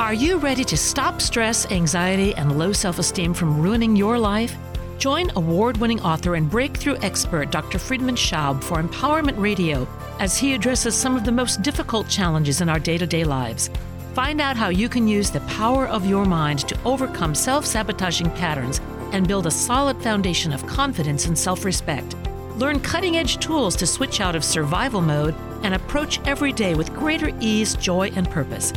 [0.00, 4.56] Are you ready to stop stress, anxiety, and low self esteem from ruining your life?
[4.96, 7.76] Join award winning author and breakthrough expert Dr.
[7.76, 9.86] Friedemann Schaub for Empowerment Radio
[10.18, 13.68] as he addresses some of the most difficult challenges in our day to day lives.
[14.14, 18.30] Find out how you can use the power of your mind to overcome self sabotaging
[18.30, 18.80] patterns
[19.12, 22.16] and build a solid foundation of confidence and self respect.
[22.56, 26.94] Learn cutting edge tools to switch out of survival mode and approach every day with
[26.94, 28.72] greater ease, joy, and purpose.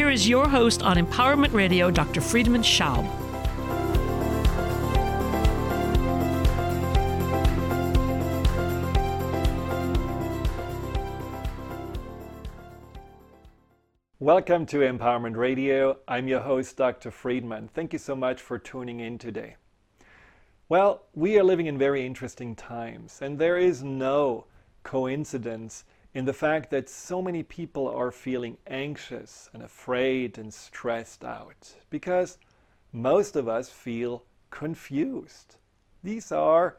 [0.00, 2.22] Here is your host on Empowerment Radio, Dr.
[2.22, 3.04] Friedemann Schaub.
[14.18, 15.98] Welcome to Empowerment Radio.
[16.08, 17.10] I'm your host, Dr.
[17.10, 17.68] Friedemann.
[17.68, 19.56] Thank you so much for tuning in today.
[20.70, 24.46] Well, we are living in very interesting times, and there is no
[24.82, 31.24] coincidence in the fact that so many people are feeling anxious and afraid and stressed
[31.24, 32.38] out because
[32.92, 35.56] most of us feel confused.
[36.02, 36.78] These are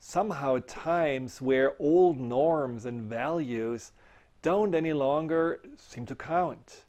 [0.00, 3.92] somehow times where old norms and values
[4.42, 6.84] don't any longer seem to count.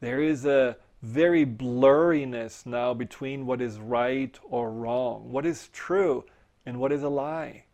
[0.00, 6.24] There is a very blurriness now between what is right or wrong, what is true
[6.66, 7.64] and what is a lie.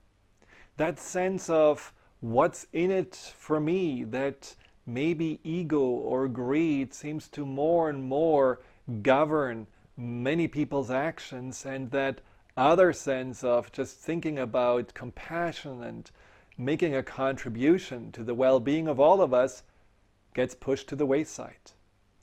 [0.76, 1.93] That sense of
[2.24, 4.54] what's in it for me that
[4.86, 8.60] maybe ego or greed seems to more and more
[9.02, 9.66] govern
[9.98, 12.22] many people's actions and that
[12.56, 16.10] other sense of just thinking about compassion and
[16.56, 19.62] making a contribution to the well-being of all of us
[20.32, 21.72] gets pushed to the wayside.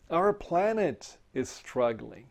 [0.09, 2.25] Our planet is struggling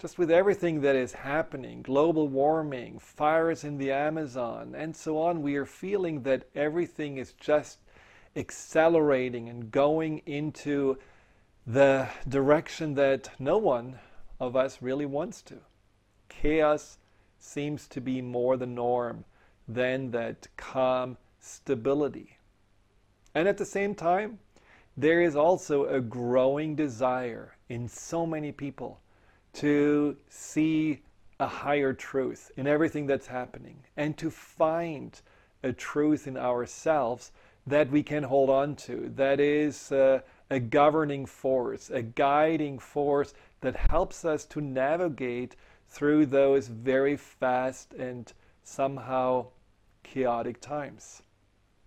[0.00, 5.42] just with everything that is happening global warming, fires in the Amazon, and so on,
[5.42, 7.80] we are feeling that everything is just
[8.34, 10.96] accelerating and going into
[11.66, 13.98] the direction that no one
[14.40, 15.56] of us really wants to.
[16.30, 16.96] Chaos
[17.38, 19.26] seems to be more the norm
[19.68, 22.38] than that calm stability.
[23.34, 24.38] And at the same time,
[24.96, 28.98] there is also a growing desire in so many people
[29.54, 31.02] to see
[31.38, 35.20] a higher truth in everything that's happening and to find
[35.62, 37.32] a truth in ourselves
[37.66, 43.34] that we can hold on to, that is uh, a governing force, a guiding force
[43.60, 45.56] that helps us to navigate
[45.88, 49.46] through those very fast and somehow
[50.02, 51.22] chaotic times.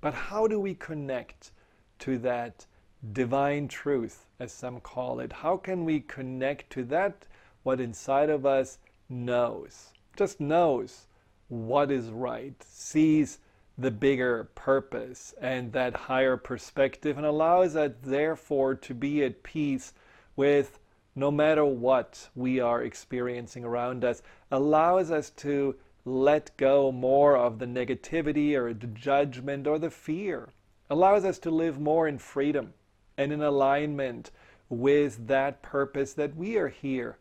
[0.01, 1.51] But how do we connect
[1.99, 2.65] to that
[3.11, 5.31] divine truth, as some call it?
[5.31, 7.25] How can we connect to that
[7.63, 8.77] what inside of us
[9.09, 11.07] knows, just knows
[11.47, 13.39] what is right, sees
[13.77, 19.93] the bigger purpose and that higher perspective, and allows us, therefore, to be at peace
[20.35, 20.79] with
[21.15, 24.21] no matter what we are experiencing around us,
[24.51, 25.75] allows us to
[26.05, 30.49] let go more of the negativity or the judgment or the fear,
[30.89, 32.73] allows us to live more in freedom
[33.17, 34.31] and in alignment
[34.69, 37.17] with that purpose that we are here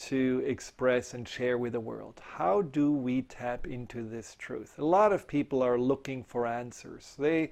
[0.00, 2.20] to express and share with the world.
[2.36, 4.78] How do we tap into this truth?
[4.78, 7.14] A lot of people are looking for answers.
[7.18, 7.50] They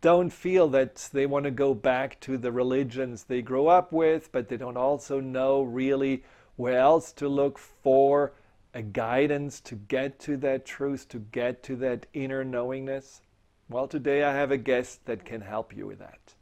[0.00, 4.30] don't feel that they want to go back to the religions they grew up with,
[4.30, 6.22] but they don't also know really
[6.54, 8.32] where else to look for
[8.72, 13.20] a guidance to get to that truth, to get to that inner knowingness.
[13.68, 16.34] Well, today I have a guest that can help you with that.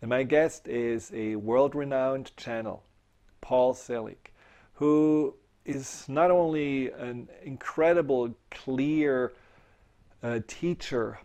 [0.00, 2.84] And my guest is a world renowned channel,
[3.40, 4.31] Paul Selig
[4.74, 5.34] who
[5.64, 9.32] is not only an incredible, clear
[10.22, 11.18] uh, teacher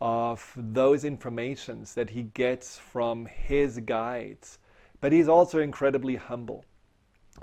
[0.00, 4.58] of those informations that he gets from his guides,
[5.00, 6.64] but he's also incredibly humble.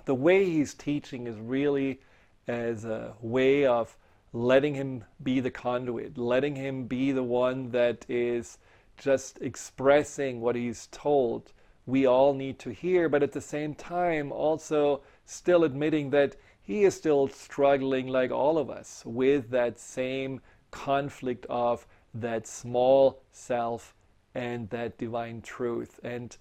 [0.05, 2.01] The way he's teaching is really
[2.47, 3.97] as a way of
[4.33, 8.57] letting him be the conduit, letting him be the one that is
[8.97, 11.51] just expressing what he's told
[11.85, 15.01] we all need to hear, but at the same time also
[15.31, 21.45] still admitting that he is still struggling, like all of us, with that same conflict
[21.49, 23.95] of that small self
[24.35, 25.99] and that divine truth.
[26.03, 26.35] And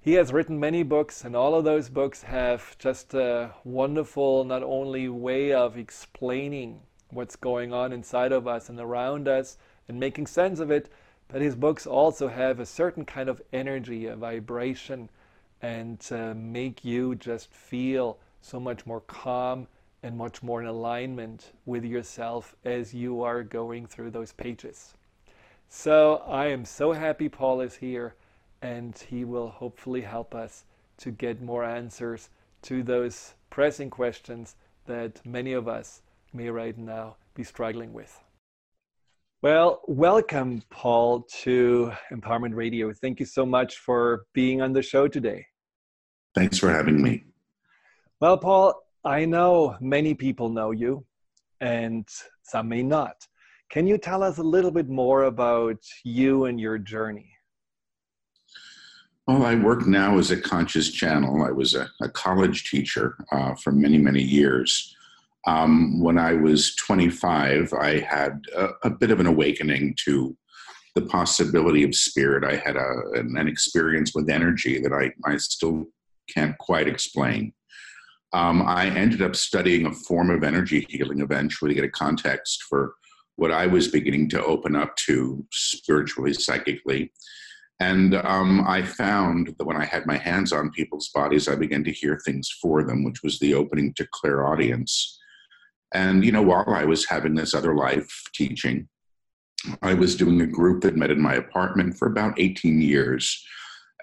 [0.00, 4.62] he has written many books, and all of those books have just a wonderful, not
[4.62, 6.80] only way of explaining
[7.10, 10.90] what's going on inside of us and around us and making sense of it,
[11.28, 15.08] but his books also have a certain kind of energy, a vibration
[15.62, 15.98] and
[16.36, 19.66] make you just feel so much more calm
[20.02, 24.94] and much more in alignment with yourself as you are going through those pages.
[25.68, 28.14] So I am so happy Paul is here
[28.60, 30.64] and he will hopefully help us
[30.98, 32.28] to get more answers
[32.62, 34.56] to those pressing questions
[34.86, 38.20] that many of us may right now be struggling with.
[39.40, 42.92] Well, welcome, Paul, to Empowerment Radio.
[42.92, 45.46] Thank you so much for being on the show today.
[46.34, 47.24] Thanks for having me.
[48.20, 51.04] Well, Paul, I know many people know you,
[51.60, 52.08] and
[52.42, 53.16] some may not.
[53.70, 57.32] Can you tell us a little bit more about you and your journey?
[59.26, 61.44] Well, I work now as a conscious channel.
[61.44, 64.94] I was a, a college teacher uh, for many, many years.
[65.46, 70.36] Um, when I was 25, I had a, a, bit of an awakening to
[70.94, 72.44] the possibility of spirit.
[72.44, 75.86] I had a, an, an, experience with energy that I, I still
[76.32, 77.52] can't quite explain.
[78.32, 82.64] Um, I ended up studying a form of energy healing eventually to get a context
[82.68, 82.94] for
[83.36, 87.12] what I was beginning to open up to spiritually, psychically.
[87.80, 91.82] And um, I found that when I had my hands on people's bodies, I began
[91.84, 95.18] to hear things for them, which was the opening to clairaudience.
[95.92, 98.88] And, you know, while I was having this other life teaching,
[99.82, 103.44] I was doing a group that met in my apartment for about 18 years.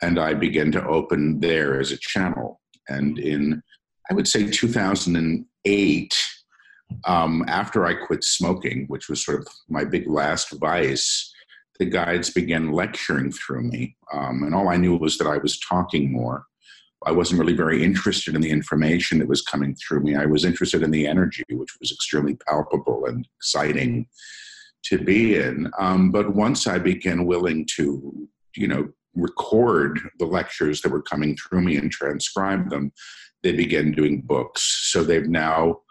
[0.01, 2.61] And I began to open there as a channel.
[2.87, 3.61] And in,
[4.09, 6.17] I would say, 2008,
[7.05, 11.33] um, after I quit smoking, which was sort of my big last vice,
[11.79, 13.95] the guides began lecturing through me.
[14.11, 16.45] Um, and all I knew was that I was talking more.
[17.05, 20.15] I wasn't really very interested in the information that was coming through me.
[20.15, 24.07] I was interested in the energy, which was extremely palpable and exciting
[24.83, 25.71] to be in.
[25.79, 31.35] Um, but once I began willing to, you know, record the lectures that were coming
[31.35, 32.91] through me and transcribe them,
[33.43, 34.89] they began doing books.
[34.91, 35.81] So they've now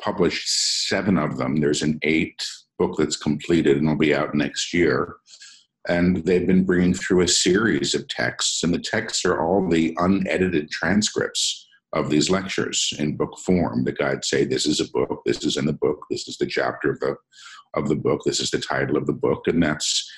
[0.00, 1.56] published seven of them.
[1.56, 2.46] There's an eighth
[2.78, 5.16] book that's completed and will be out next year
[5.88, 9.94] and they've been bringing through a series of texts and the texts are all the
[9.98, 15.22] unedited transcripts of these lectures in book form the guides say this is a book
[15.24, 17.16] this is in the book this is the chapter of the
[17.74, 20.10] of the book this is the title of the book and that's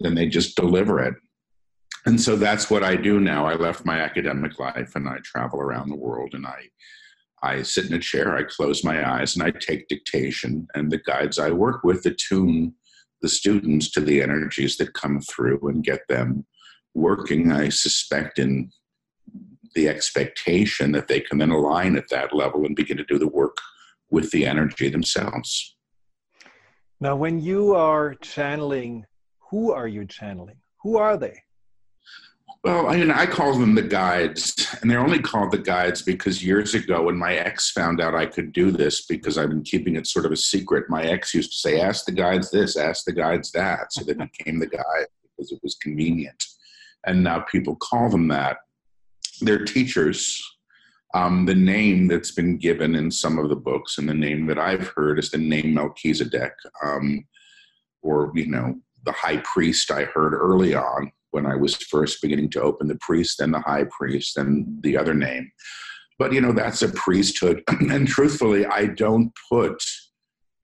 [0.00, 1.14] then they just deliver it
[2.06, 5.60] and so that's what i do now i left my academic life and i travel
[5.60, 6.60] around the world and i
[7.42, 10.98] i sit in a chair i close my eyes and i take dictation and the
[10.98, 12.74] guides i work with attune
[13.22, 16.46] the students to the energies that come through and get them
[16.94, 18.70] working, I suspect, in
[19.74, 23.28] the expectation that they can then align at that level and begin to do the
[23.28, 23.56] work
[24.10, 25.76] with the energy themselves.
[26.98, 29.06] Now, when you are channeling,
[29.50, 30.56] who are you channeling?
[30.82, 31.40] Who are they?
[32.62, 36.44] Well, I mean, I call them the guides, and they're only called the guides because
[36.44, 39.96] years ago, when my ex found out I could do this, because I've been keeping
[39.96, 43.06] it sort of a secret, my ex used to say, "Ask the guides this, ask
[43.06, 46.44] the guides that," so they became the guide because it was convenient.
[47.06, 48.58] And now people call them that.
[49.40, 50.42] They're teachers.
[51.14, 54.58] Um, the name that's been given in some of the books, and the name that
[54.58, 56.52] I've heard is the name Melchizedek,
[56.84, 57.26] um,
[58.02, 59.90] or you know, the high priest.
[59.90, 63.60] I heard early on when I was first beginning to open the priest, then the
[63.60, 65.50] high priest, then the other name.
[66.18, 67.62] But you know, that's a priesthood.
[67.68, 69.82] and truthfully, I don't put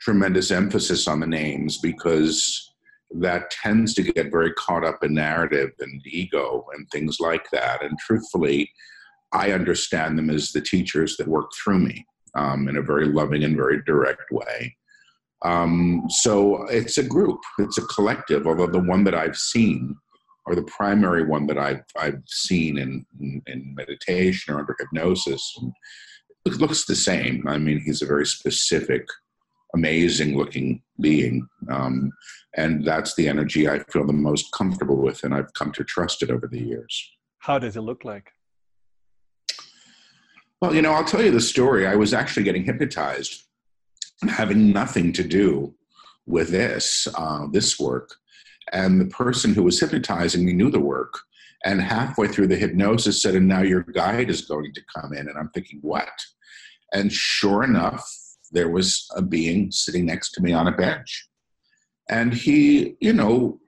[0.00, 2.72] tremendous emphasis on the names because
[3.10, 7.82] that tends to get very caught up in narrative and ego and things like that.
[7.82, 8.70] And truthfully,
[9.32, 13.44] I understand them as the teachers that work through me um, in a very loving
[13.44, 14.76] and very direct way.
[15.42, 19.96] Um, so it's a group, it's a collective, although the one that I've seen
[20.47, 25.55] or the primary one that I've, I've seen in, in, in meditation or under hypnosis.
[25.61, 25.73] And
[26.45, 27.47] it looks the same.
[27.49, 29.05] I mean, he's a very specific,
[29.75, 31.47] amazing looking being.
[31.69, 32.12] Um,
[32.57, 36.23] and that's the energy I feel the most comfortable with, and I've come to trust
[36.23, 37.12] it over the years.
[37.38, 38.31] How does it look like?
[40.62, 41.87] Well, you know, I'll tell you the story.
[41.87, 43.43] I was actually getting hypnotized,
[44.29, 45.75] having nothing to do
[46.25, 48.15] with this, uh, this work.
[48.73, 51.20] And the person who was hypnotizing me knew the work.
[51.64, 55.28] And halfway through the hypnosis said, and now your guide is going to come in.
[55.28, 56.08] And I'm thinking, what?
[56.92, 58.08] And sure enough,
[58.52, 61.28] there was a being sitting next to me on a bench.
[62.08, 63.61] And he, you know,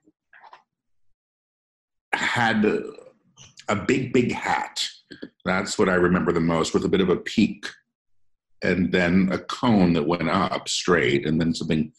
[2.13, 2.83] had a,
[3.67, 4.87] a big, big hat.
[5.43, 7.65] That's what I remember the most, with a bit of a peak.
[8.61, 11.91] And then a cone that went up straight, and then something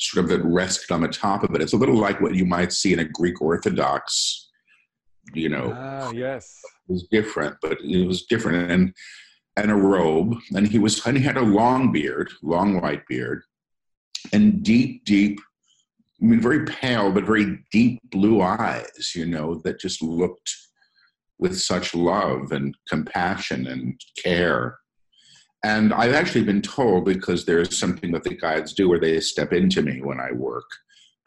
[0.00, 1.60] sort of that rested on the top of it.
[1.60, 4.48] It's a little like what you might see in a Greek Orthodox,
[5.34, 5.72] you know.
[5.76, 6.58] Ah, yes.
[6.88, 8.70] It was different, but it was different.
[8.70, 8.94] And
[9.56, 13.42] and a robe, and he was and he had a long beard, long white beard,
[14.32, 15.38] and deep, deep,
[16.20, 20.54] I mean, very pale but very deep blue eyes, you know, that just looked
[21.38, 24.78] with such love and compassion and care.
[25.62, 29.52] And I've actually been told because there's something that the guides do where they step
[29.52, 30.64] into me when I work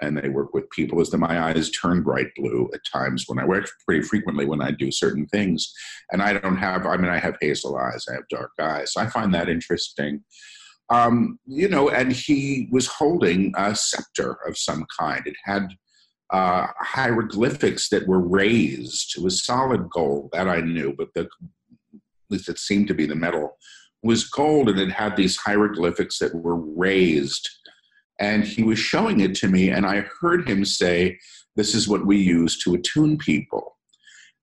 [0.02, 3.40] and they work with people is that my eyes turn bright blue at times when
[3.40, 5.72] I work pretty frequently when I do certain things.
[6.12, 8.94] And I don't have, I mean, I have hazel eyes, I have dark eyes.
[8.94, 10.24] So I find that interesting.
[10.90, 15.26] Um, you know, and he was holding a scepter of some kind.
[15.26, 15.70] It had
[16.32, 19.18] uh, hieroglyphics that were raised.
[19.18, 21.30] It was solid gold, that I knew, but the, at
[22.30, 23.58] least it seemed to be the metal
[24.04, 27.50] was gold and it had these hieroglyphics that were raised.
[28.20, 31.18] And he was showing it to me and i heard him say
[31.56, 33.78] this is what we use to attune people.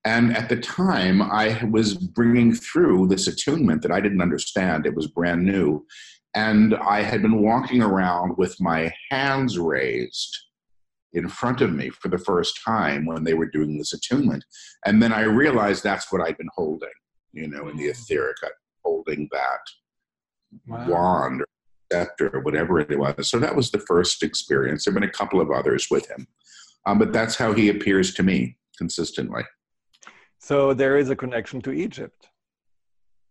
[0.05, 4.87] And at the time i was bringing through this attunement that i didn't understand.
[4.87, 5.87] It was brand new.
[6.35, 10.37] And i had been walking around with my hands raised
[11.13, 14.45] in front of me for the first time when they were doing this attunement.
[14.87, 16.89] And then i realized that's what i'd been holding
[17.33, 18.37] you know in the etheric
[18.91, 19.65] holding that
[20.67, 20.89] wow.
[20.89, 21.47] wand or
[21.93, 23.29] scepter or whatever it was.
[23.29, 24.85] So that was the first experience.
[24.85, 26.27] There have been a couple of others with him,
[26.87, 29.43] um, but that's how he appears to me consistently.
[30.39, 32.29] So there is a connection to Egypt.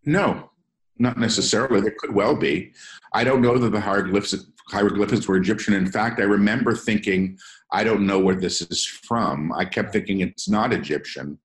[0.05, 0.49] No,
[0.97, 1.81] not necessarily.
[1.81, 2.73] There could well be.
[3.13, 4.35] I don't know that the hieroglyphs,
[4.69, 5.73] hieroglyphics were Egyptian.
[5.73, 7.37] In fact, I remember thinking,
[7.71, 9.51] I don't know where this is from.
[9.53, 11.39] I kept thinking it's not Egyptian.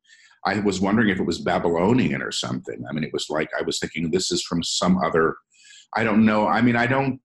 [0.47, 2.85] I was wondering if it was Babylonian or something.
[2.89, 5.37] I mean, it was like I was thinking this is from some other
[5.95, 6.47] I don't know.
[6.47, 7.21] I mean, I don't.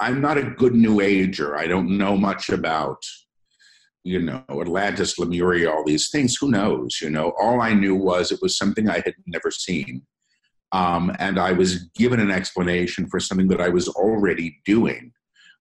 [0.00, 1.56] I'm not a good New Ager.
[1.56, 3.02] I don't know much about,
[4.04, 6.36] you know, Atlantis, Lemuria, all these things.
[6.36, 6.98] Who knows?
[7.00, 10.02] You know, all I knew was it was something I had never seen,
[10.72, 15.12] um, and I was given an explanation for something that I was already doing,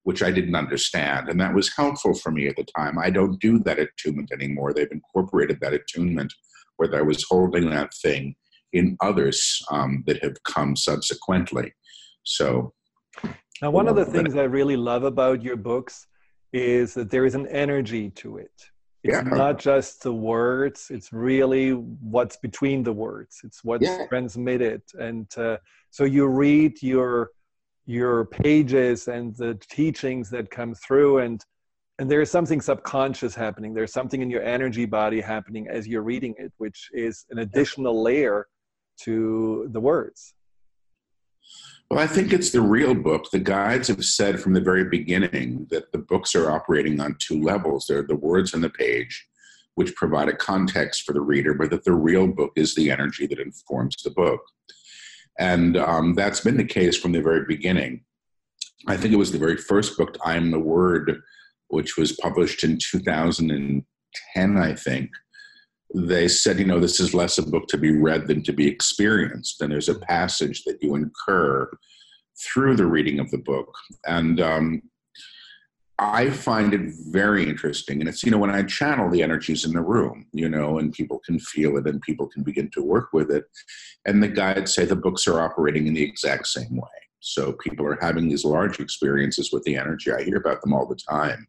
[0.03, 2.99] which I didn't understand, and that was helpful for me at the time.
[2.99, 4.73] I don't do that attunement anymore.
[4.73, 6.33] They've incorporated that attunement,
[6.77, 8.35] where I was holding that thing
[8.73, 11.73] in others um, that have come subsequently.
[12.23, 12.73] So,
[13.61, 16.07] now one of the things I really love about your books
[16.51, 18.51] is that there is an energy to it.
[19.03, 19.21] It's yeah.
[19.21, 23.41] not just the words; it's really what's between the words.
[23.43, 24.07] It's what's yeah.
[24.07, 25.57] transmitted, and uh,
[25.91, 27.29] so you read your
[27.85, 31.45] your pages and the teachings that come through, and
[31.99, 33.73] and there's something subconscious happening.
[33.73, 38.01] There's something in your energy body happening as you're reading it, which is an additional
[38.01, 38.47] layer
[39.01, 40.33] to the words.
[41.89, 43.29] Well, I think it's the real book.
[43.31, 47.41] The guides have said from the very beginning that the books are operating on two
[47.41, 47.85] levels.
[47.87, 49.27] They're the words on the page,
[49.75, 53.27] which provide a context for the reader, but that the real book is the energy
[53.27, 54.41] that informs the book.
[55.37, 58.03] And um, that's been the case from the very beginning.
[58.87, 61.21] I think it was the very first book, I Am the Word,
[61.75, 65.11] which was published in 2010, I think
[65.93, 68.65] they said, you know, this is less a book to be read than to be
[68.67, 69.61] experienced.
[69.61, 71.69] And there's a passage that you incur
[72.45, 73.73] through the reading of the book.
[74.07, 74.81] And um,
[75.99, 77.99] I find it very interesting.
[77.99, 80.93] And it's, you know, when I channel the energies in the room, you know, and
[80.93, 83.45] people can feel it and people can begin to work with it.
[84.05, 86.87] And the guides say the books are operating in the exact same way.
[87.19, 90.11] So people are having these large experiences with the energy.
[90.11, 91.47] I hear about them all the time.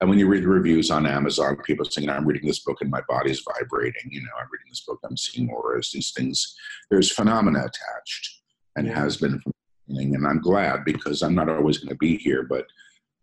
[0.00, 2.90] And when you read the reviews on Amazon, people saying, I'm reading this book and
[2.90, 4.10] my body's vibrating.
[4.10, 6.54] You know, I'm reading this book, I'm seeing auras, these things.
[6.90, 8.42] There's phenomena attached
[8.76, 10.14] and has been from the beginning.
[10.16, 12.66] And I'm glad because I'm not always going to be here, but,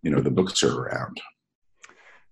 [0.02, 1.22] you know, the books are around.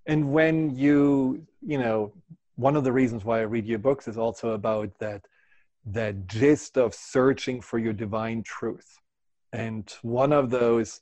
[0.08, 2.12] And when you, you know,
[2.56, 5.22] one of the reasons why I read your books is also about that
[5.86, 9.00] that gist of searching for your divine truth.
[9.52, 11.02] And one of those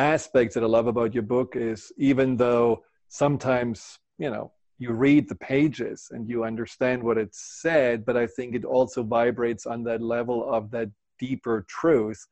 [0.00, 5.28] aspects that I love about your book is even though sometimes, you know, you read
[5.28, 9.84] the pages and you understand what it said, but I think it also vibrates on
[9.84, 10.88] that level of that
[11.18, 12.26] deeper truth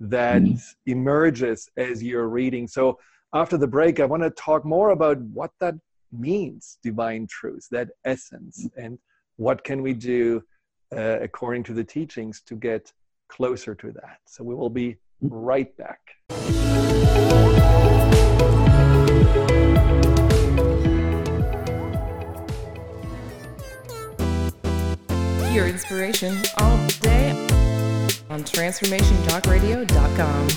[0.00, 0.90] that mm-hmm.
[0.90, 2.68] emerges as you're reading.
[2.68, 2.98] So
[3.32, 5.76] after the break, I want to talk more about what that
[6.12, 8.98] means, divine truth, that essence, and
[9.36, 10.42] what can we do
[10.94, 12.92] uh, according to the teachings to get
[13.28, 14.18] closer to that.
[14.26, 16.00] So we will be right back.
[25.54, 27.30] Your inspiration all day
[28.28, 30.48] on transformationtalkradio.com.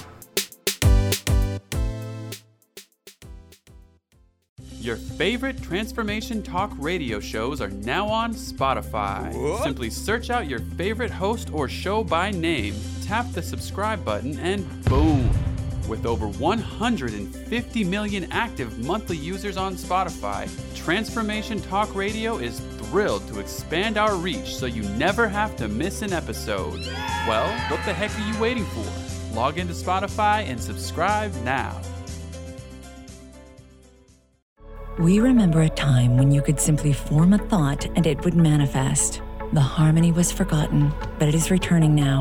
[4.79, 9.31] Your favorite Transformation Talk radio shows are now on Spotify.
[9.39, 9.61] What?
[9.61, 12.73] Simply search out your favorite host or show by name,
[13.03, 15.29] tap the subscribe button, and boom
[15.87, 23.39] With over 150 million active monthly users on Spotify, Transformation Talk Radio is thrilled to
[23.39, 26.85] expand our reach so you never have to miss an episode.
[27.25, 29.33] Well, what the heck are you waiting for?
[29.33, 31.79] Log into Spotify and subscribe now.
[34.99, 39.21] We remember a time when you could simply form a thought and it would manifest.
[39.53, 42.19] The harmony was forgotten, but it is returning now.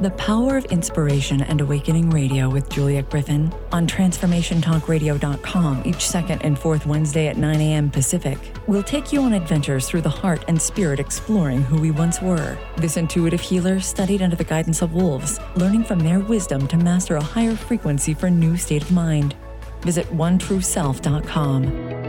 [0.00, 6.58] The Power of Inspiration and Awakening Radio with Juliet Griffin on TransformationTalkRadio.com each second and
[6.58, 7.90] fourth Wednesday at 9 a.m.
[7.90, 8.38] Pacific.
[8.66, 12.58] We'll take you on adventures through the heart and spirit exploring who we once were.
[12.76, 17.14] This intuitive healer studied under the guidance of wolves, learning from their wisdom to master
[17.16, 19.36] a higher frequency for a new state of mind.
[19.82, 22.03] Visit OneTrueSelf.com.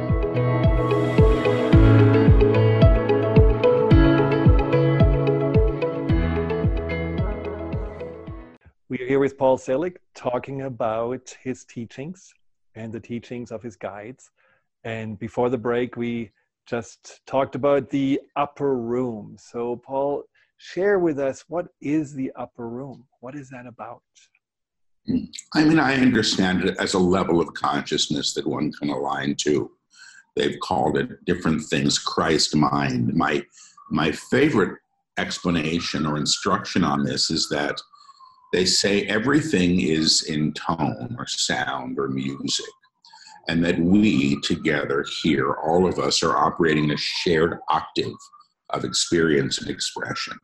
[8.87, 12.31] We are here with Paul Selig talking about his teachings
[12.75, 14.29] and the teachings of his guides.
[14.83, 16.29] And before the break, we
[16.67, 19.37] just talked about the upper room.
[19.39, 20.25] So, Paul,
[20.57, 23.07] share with us what is the upper room?
[23.21, 24.03] What is that about?
[25.55, 29.71] I mean, I understand it as a level of consciousness that one can align to.
[30.35, 33.15] They've called it different things, Christ mind.
[33.15, 33.43] My,
[33.89, 34.77] my favorite
[35.17, 37.81] explanation or instruction on this is that
[38.53, 42.65] they say everything is in tone or sound or music,
[43.47, 48.15] and that we together here, all of us, are operating a shared octave
[48.71, 50.37] of experience and expression.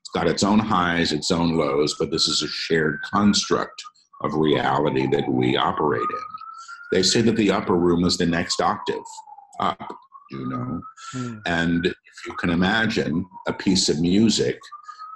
[0.00, 3.82] It's got its own highs, its own lows, but this is a shared construct
[4.22, 6.26] of reality that we operate in.
[6.92, 9.02] They say that the upper room is the next octave
[9.60, 9.96] up,
[10.30, 10.80] you know.
[11.14, 11.42] Mm.
[11.46, 14.58] And if you can imagine a piece of music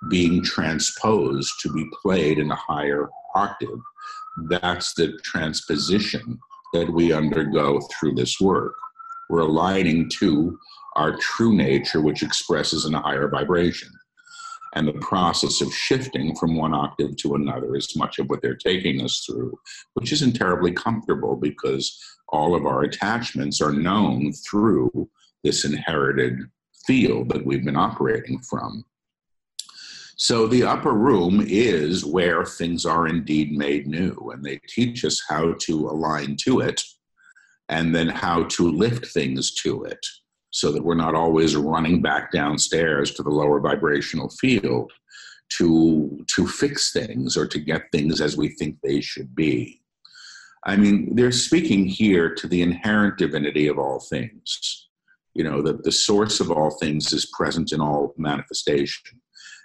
[0.09, 3.81] being transposed to be played in a higher octave.
[4.49, 6.39] That's the transposition
[6.73, 8.75] that we undergo through this work.
[9.29, 10.59] We're aligning to
[10.97, 13.91] our true nature, which expresses in a higher vibration.
[14.75, 18.55] And the process of shifting from one octave to another is much of what they're
[18.55, 19.59] taking us through,
[19.95, 25.09] which isn't terribly comfortable because all of our attachments are known through
[25.43, 26.39] this inherited
[26.87, 28.85] field that we've been operating from.
[30.23, 35.23] So the upper room is where things are indeed made new, and they teach us
[35.27, 36.83] how to align to it
[37.71, 40.05] and then how to lift things to it
[40.51, 44.93] so that we're not always running back downstairs to the lower vibrational field
[45.57, 49.81] to to fix things or to get things as we think they should be.
[50.67, 54.89] I mean, they're speaking here to the inherent divinity of all things.
[55.33, 59.19] You know, that the source of all things is present in all manifestation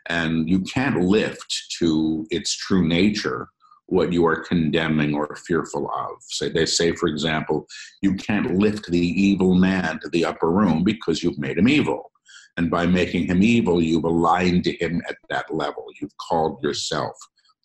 [0.08, 3.50] and you can't lift to its true nature
[3.88, 6.16] what you are condemning or fearful of.
[6.22, 7.68] Say they say, for example,
[8.02, 12.12] you can't lift the evil man to the upper room because you've made him evil.
[12.58, 15.86] And by making him evil, you've aligned to him at that level.
[16.02, 17.16] You've called yourself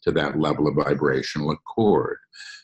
[0.03, 2.19] to that level of vibrational accord.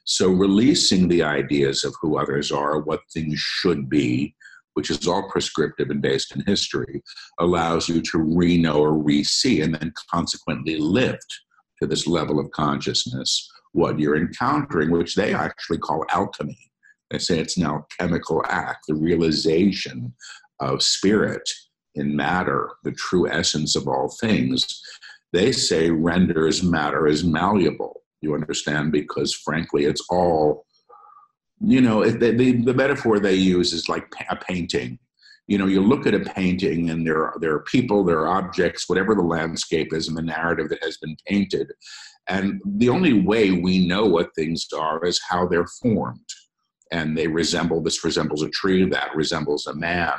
[0.05, 4.35] So releasing the ideas of who others are, what things should be,
[4.77, 7.03] which is all prescriptive and based in history,
[7.41, 11.41] allows you to re know or re see and then consequently lift
[11.81, 16.59] to this level of consciousness what you're encountering, which they actually call alchemy.
[17.11, 20.15] They say it's an alchemical act, the realization
[20.61, 21.49] of spirit
[21.95, 24.83] in matter, the true essence of all things.
[25.33, 28.03] They say renders matter as malleable.
[28.21, 28.93] You understand?
[28.93, 30.66] Because frankly, it's all
[31.61, 34.99] you know the, the, metaphor they use is like a painting.
[35.47, 38.39] You know you look at a painting and there are, there are people there are
[38.39, 41.73] objects whatever the landscape is and the narrative that has been painted.
[42.29, 46.29] And the only way we know what things are is how they're formed.
[46.93, 50.15] And they resemble this resembles a tree that resembles a man.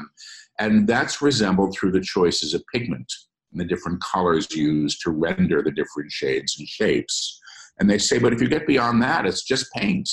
[0.60, 3.12] And that's resembled through the choices of pigment
[3.52, 7.40] and the different colors used to render the different shades and shapes.
[7.80, 10.10] And they say but if you get beyond that it's just paint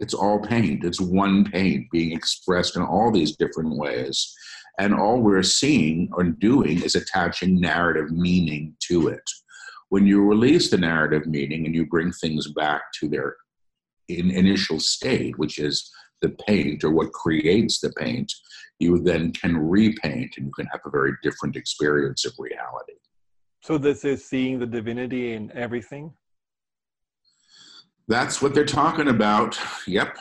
[0.00, 0.84] it's all paint.
[0.84, 4.34] It's one paint being expressed in all these different ways.
[4.78, 9.22] And all we're seeing or doing is attaching narrative meaning to it.
[9.88, 13.36] When you release the narrative meaning and you bring things back to their
[14.08, 18.32] in initial state, which is the paint or what creates the paint,
[18.78, 22.92] you then can repaint and you can have a very different experience of reality.
[23.62, 26.12] So, this is seeing the divinity in everything?
[28.08, 29.58] That's what they're talking about.
[29.86, 30.16] Yep,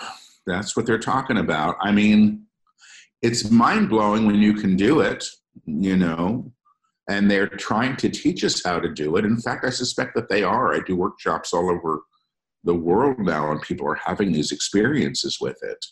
[0.48, 1.76] that's what they're talking about.
[1.82, 2.46] I mean,
[3.22, 5.24] it's mind blowing when you can do it,
[5.66, 6.52] you know,
[7.10, 9.26] and they're trying to teach us how to do it.
[9.26, 10.74] In fact, I suspect that they are.
[10.74, 12.02] I do workshops all over
[12.64, 15.86] the world now, and people are having these experiences with it.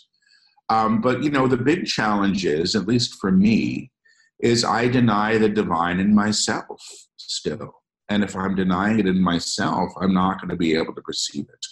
[0.69, 3.91] Um, but you know, the big challenge is, at least for me,
[4.39, 6.81] is I deny the divine in myself
[7.17, 7.75] still.
[8.09, 11.45] And if I'm denying it in myself, I'm not going to be able to perceive
[11.45, 11.65] it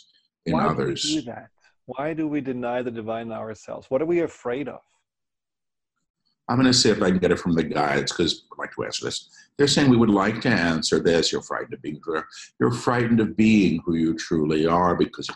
[0.45, 1.03] in Why others.
[1.03, 1.49] Do we do that?
[1.85, 3.87] Why do we deny the divine in ourselves?
[3.89, 4.79] What are we afraid of?
[6.51, 8.75] I'm going to see if I can get it from the guides because I'd like
[8.75, 9.29] to answer this.
[9.57, 11.31] They're saying we would like to answer this.
[11.31, 12.27] You're frightened of being clear.
[12.59, 15.29] You're frightened of being who you truly are because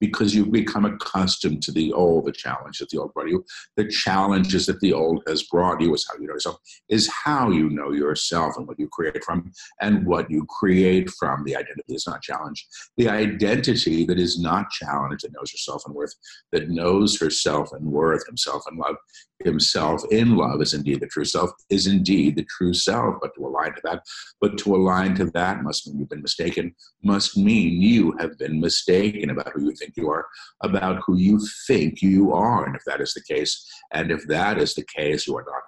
[0.00, 3.44] because you've become accustomed to the old, the challenge that the old brought you.
[3.76, 7.50] The challenges that the old has brought you is how you know yourself, is how
[7.50, 11.44] you know yourself and what you create from and what you create from.
[11.44, 12.66] The identity is not challenged.
[12.96, 16.14] The identity that is not challenged, that knows herself and worth,
[16.52, 18.96] that knows herself and worth, himself and love,
[19.44, 23.16] himself in love is indeed the true self, is indeed the true self.
[23.20, 24.02] But to align to that,
[24.40, 28.60] but to align to that must mean you've been mistaken, must mean you have been
[28.60, 30.26] mistaken about who you think you are,
[30.62, 32.66] about who you think you are.
[32.66, 35.62] And if that is the case, and if that is the case, you are not.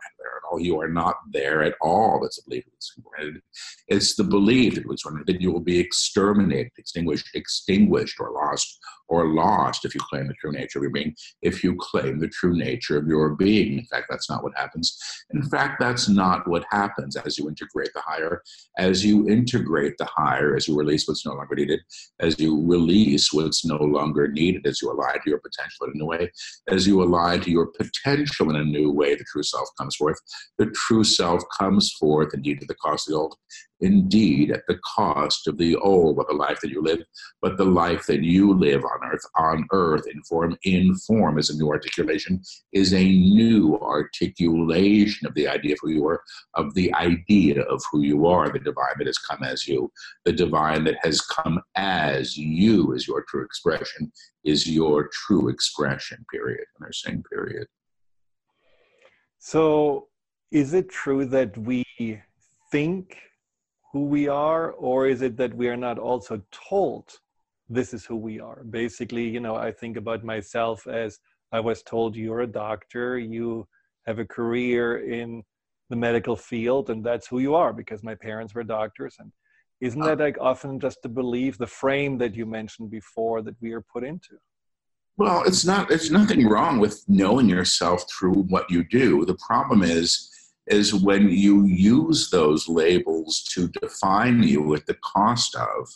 [0.59, 2.21] You are not there at all.
[2.21, 2.65] That's a belief.
[3.89, 9.95] It's the belief that you will be exterminated, extinguished, extinguished, or lost, or lost if
[9.95, 13.07] you claim the true nature of your being, if you claim the true nature of
[13.07, 13.79] your being.
[13.79, 14.97] In fact, that's not what happens.
[15.33, 18.43] In fact, that's not what happens as you integrate the higher.
[18.79, 21.81] As you integrate the higher, as you release what's no longer needed,
[22.21, 25.99] as you release what's no longer needed, as you align to your potential in a
[25.99, 26.31] new way,
[26.69, 30.19] as you align to your potential in a new way, the true self comes forth.
[30.59, 33.37] The true self comes forth indeed at the cost of the old,
[33.81, 37.01] indeed at the cost of the old, but the life that you live,
[37.41, 41.51] but the life that you live on earth, on earth, in form, in form is
[41.51, 42.41] a new articulation,
[42.73, 46.23] is a new articulation of the idea of who you are,
[46.55, 49.91] of the idea of who you are, the divine that has come as you,
[50.25, 54.13] the divine that has come as you is your true expression,
[54.45, 56.65] is your true expression, period.
[56.77, 57.67] And they're saying period.
[59.39, 60.09] So
[60.51, 61.85] is it true that we
[62.71, 63.17] think
[63.93, 67.19] who we are, or is it that we are not also told
[67.69, 68.65] this is who we are?
[68.65, 71.19] Basically, you know, I think about myself as
[71.53, 73.67] I was told you're a doctor, you
[74.07, 75.43] have a career in
[75.89, 79.17] the medical field, and that's who you are because my parents were doctors.
[79.19, 79.33] And
[79.81, 80.25] isn't that ah.
[80.25, 84.05] like often just to believe the frame that you mentioned before that we are put
[84.05, 84.37] into?
[85.17, 85.89] Well, it's not.
[85.89, 89.25] There's nothing wrong with knowing yourself through what you do.
[89.25, 90.31] The problem is
[90.67, 95.89] is when you use those labels to define you at the cost of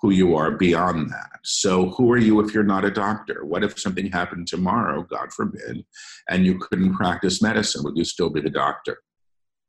[0.00, 1.38] who you are beyond that.
[1.44, 3.44] So, who are you if you're not a doctor?
[3.44, 5.84] What if something happened tomorrow, God forbid,
[6.28, 7.84] and you couldn't practice medicine?
[7.84, 8.98] Would you still be the doctor?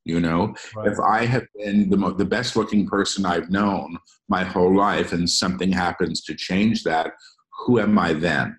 [0.05, 0.91] You know, right.
[0.91, 3.97] if I have been the, mo- the best looking person I've known
[4.27, 7.13] my whole life and something happens to change that,
[7.59, 8.57] who am I then?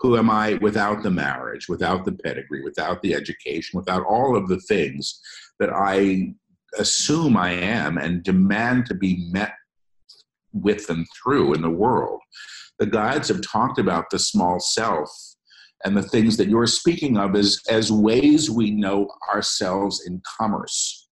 [0.00, 4.48] who am I without the marriage, without the pedigree, without the education, without all of
[4.48, 5.20] the things
[5.58, 6.32] that I
[6.78, 9.52] assume I am and demand to be met
[10.52, 12.20] with and through in the world.
[12.78, 15.10] The guides have talked about the small self
[15.84, 21.08] and the things that you're speaking of as, as ways we know ourselves in commerce.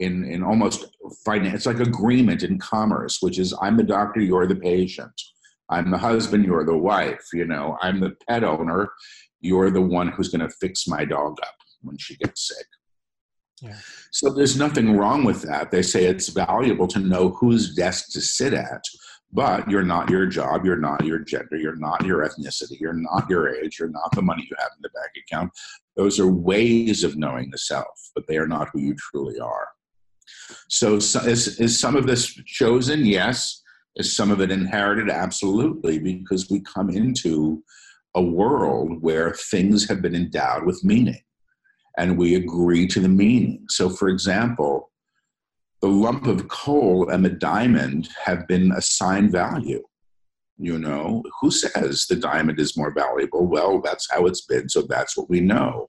[0.00, 0.86] In, in almost
[1.24, 5.12] finance, It's like agreement in commerce, which is I'm the doctor, you're the patient
[5.74, 7.26] I'm the husband, you're the wife.
[7.32, 8.90] You know, I'm the pet owner,
[9.40, 12.66] you're the one who's going to fix my dog up when she gets sick.
[13.60, 13.76] Yeah.
[14.10, 15.70] So there's nothing wrong with that.
[15.70, 18.82] They say it's valuable to know whose desk to sit at,
[19.32, 23.28] but you're not your job, you're not your gender, you're not your ethnicity, you're not
[23.28, 25.50] your age, you're not the money you have in the bank account.
[25.96, 29.68] Those are ways of knowing the self, but they are not who you truly are.
[30.68, 33.04] So, so is, is some of this chosen?
[33.04, 33.62] Yes.
[33.96, 35.08] Is some of it inherited?
[35.08, 37.62] Absolutely, because we come into
[38.14, 41.20] a world where things have been endowed with meaning
[41.96, 43.64] and we agree to the meaning.
[43.68, 44.90] So, for example,
[45.80, 49.82] the lump of coal and the diamond have been assigned value.
[50.56, 53.46] You know, who says the diamond is more valuable?
[53.46, 55.88] Well, that's how it's been, so that's what we know.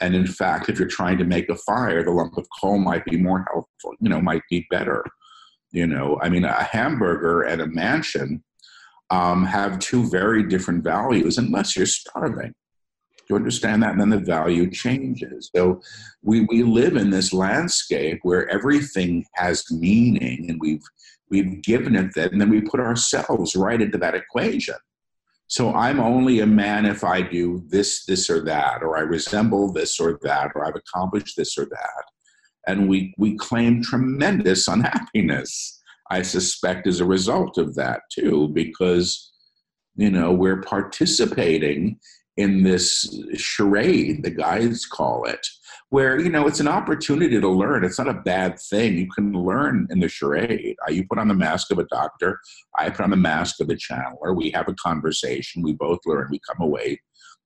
[0.00, 3.04] And in fact, if you're trying to make a fire, the lump of coal might
[3.06, 5.02] be more helpful, you know, might be better.
[5.76, 8.42] You know, I mean, a hamburger and a mansion
[9.10, 12.54] um, have two very different values unless you're starving.
[13.18, 13.90] Do you understand that?
[13.90, 15.50] And then the value changes.
[15.54, 15.82] So
[16.22, 20.82] we, we live in this landscape where everything has meaning and we've
[21.28, 24.76] we've given it that, and then we put ourselves right into that equation.
[25.46, 29.74] So I'm only a man if I do this, this, or that, or I resemble
[29.74, 32.04] this or that, or I've accomplished this or that
[32.66, 35.76] and we, we claim tremendous unhappiness
[36.10, 39.32] I suspect, as a result of that too, because
[39.96, 41.98] you know we're participating
[42.36, 45.44] in this charade, the guys call it,
[45.88, 47.84] where you know it's an opportunity to learn.
[47.84, 48.98] It's not a bad thing.
[48.98, 50.76] You can learn in the charade.
[50.88, 52.38] You put on the mask of a doctor.
[52.78, 54.36] I put on the mask of the channeler.
[54.36, 55.62] We have a conversation.
[55.62, 56.28] We both learn.
[56.30, 57.00] We come away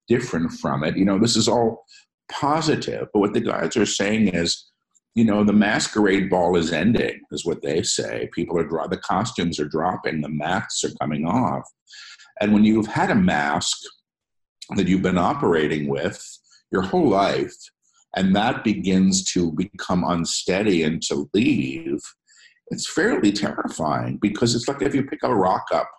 [0.09, 0.97] different from it.
[0.97, 1.87] You know, this is all
[2.31, 3.09] positive.
[3.13, 4.70] But what the guys are saying is,
[5.15, 8.29] you know, the masquerade ball is ending, is what they say.
[8.33, 8.91] People are drawing.
[8.91, 11.69] the costumes are dropping, the masks are coming off.
[12.41, 13.77] And when you've had a mask
[14.77, 16.25] that you've been operating with
[16.73, 17.55] your whole life,
[18.17, 22.01] and that begins to become unsteady and to leave,
[22.69, 25.91] it's fairly terrifying because it's like if you pick a rock up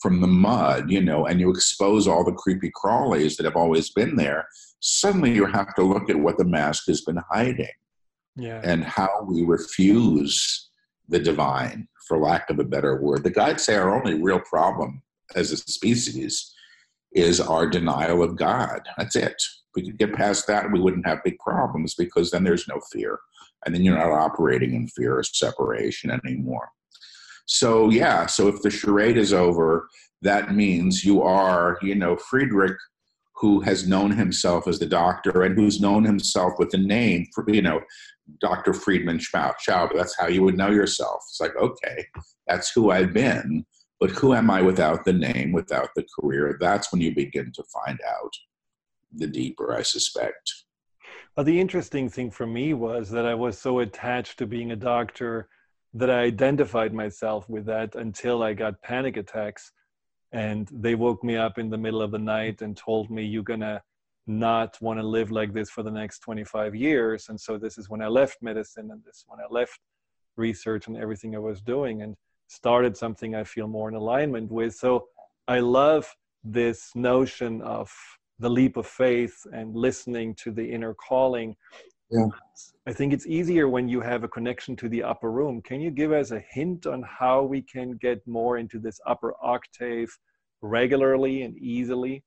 [0.00, 3.90] from the mud, you know, and you expose all the creepy crawlies that have always
[3.90, 4.46] been there,
[4.80, 7.68] suddenly you have to look at what the mask has been hiding
[8.38, 8.60] yeah.
[8.64, 10.70] and how we refuse
[11.08, 13.24] the divine, for lack of a better word.
[13.24, 15.02] The guides say our only real problem
[15.34, 16.54] as a species
[17.12, 18.80] is our denial of God.
[18.96, 19.32] That's it.
[19.32, 22.80] If we could get past that, we wouldn't have big problems because then there's no
[22.92, 23.18] fear.
[23.64, 26.68] And then you're not operating in fear of separation anymore.
[27.46, 29.88] So, yeah, so if the charade is over,
[30.22, 32.76] that means you are, you know, Friedrich,
[33.36, 37.44] who has known himself as the doctor and who's known himself with the name, for,
[37.48, 37.80] you know,
[38.40, 38.72] Dr.
[38.72, 39.90] Friedemann Schaub.
[39.94, 41.24] That's how you would know yourself.
[41.28, 42.06] It's like, okay,
[42.46, 43.64] that's who I've been.
[44.00, 46.56] But who am I without the name, without the career?
[46.60, 48.32] That's when you begin to find out
[49.12, 50.64] the deeper, I suspect.
[51.36, 54.76] Well, the interesting thing for me was that I was so attached to being a
[54.76, 55.48] doctor
[55.94, 59.72] that I identified myself with that until I got panic attacks.
[60.32, 63.42] And they woke me up in the middle of the night and told me, You're
[63.42, 63.82] going to
[64.28, 67.28] not want to live like this for the next 25 years.
[67.28, 69.80] And so this is when I left medicine and this is when I left
[70.36, 72.02] research and everything I was doing.
[72.02, 72.14] And
[72.48, 74.74] started something I feel more in alignment with.
[74.74, 75.08] So
[75.46, 77.92] I love this notion of
[78.38, 81.56] the leap of faith and listening to the inner calling.
[82.10, 82.26] Yeah.
[82.86, 85.60] I think it's easier when you have a connection to the upper room.
[85.60, 89.34] Can you give us a hint on how we can get more into this upper
[89.42, 90.08] octave
[90.62, 92.24] regularly and easily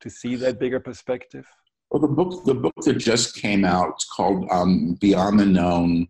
[0.00, 1.46] to see that bigger perspective?
[1.90, 6.08] Well, the book, the book that just came out, it's called um, Beyond the Known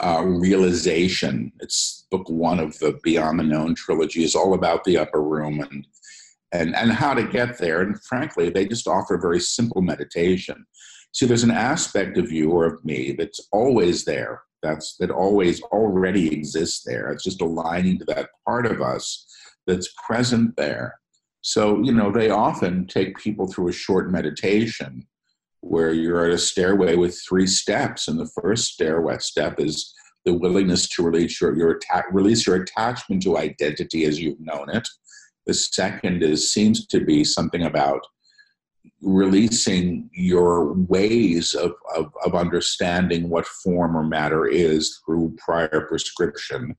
[0.00, 1.52] uh, realization.
[1.60, 4.24] It's book one of the Beyond the Known trilogy.
[4.24, 5.86] is all about the upper room and
[6.52, 7.82] and and how to get there.
[7.82, 10.66] And frankly, they just offer very simple meditation.
[11.12, 14.42] See, there's an aspect of you or of me that's always there.
[14.62, 17.10] That's that always already exists there.
[17.12, 19.26] It's just aligning to that part of us
[19.66, 20.98] that's present there.
[21.46, 25.06] So, you know, they often take people through a short meditation
[25.60, 29.92] where you're at a stairway with three steps, and the first stairway step is
[30.24, 34.70] the willingness to release your, your atta- release your attachment to identity as you've known
[34.70, 34.88] it.
[35.44, 38.00] The second is seems to be something about
[39.02, 46.74] releasing your ways of, of, of understanding what form or matter is through prior prescription.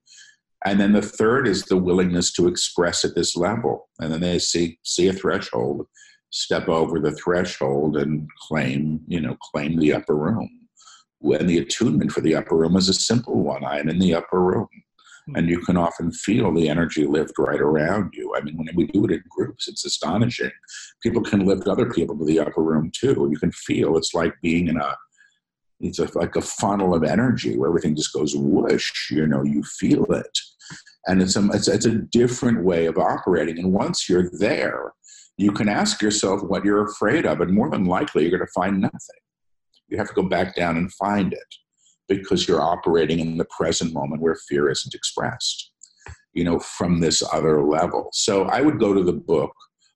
[0.65, 3.89] And then the third is the willingness to express at this level.
[3.99, 5.87] And then they see see a threshold
[6.31, 10.49] step over the threshold and claim, you know, claim the upper room.
[11.19, 13.63] When the attunement for the upper room is a simple one.
[13.63, 14.67] I am in the upper room.
[15.27, 15.35] Hmm.
[15.37, 18.35] And you can often feel the energy lift right around you.
[18.35, 20.51] I mean, when we do it in groups, it's astonishing.
[21.01, 23.27] People can lift other people to the upper room too.
[23.31, 24.95] You can feel it's like being in a
[25.81, 29.11] it's a, like a funnel of energy where everything just goes whoosh.
[29.11, 30.39] You know, you feel it,
[31.07, 33.59] and it's a it's, it's a different way of operating.
[33.59, 34.93] And once you're there,
[35.37, 38.51] you can ask yourself what you're afraid of, and more than likely, you're going to
[38.53, 39.21] find nothing.
[39.87, 41.55] You have to go back down and find it
[42.07, 45.71] because you're operating in the present moment where fear isn't expressed,
[46.33, 48.09] you know, from this other level.
[48.13, 49.53] So I would go to the book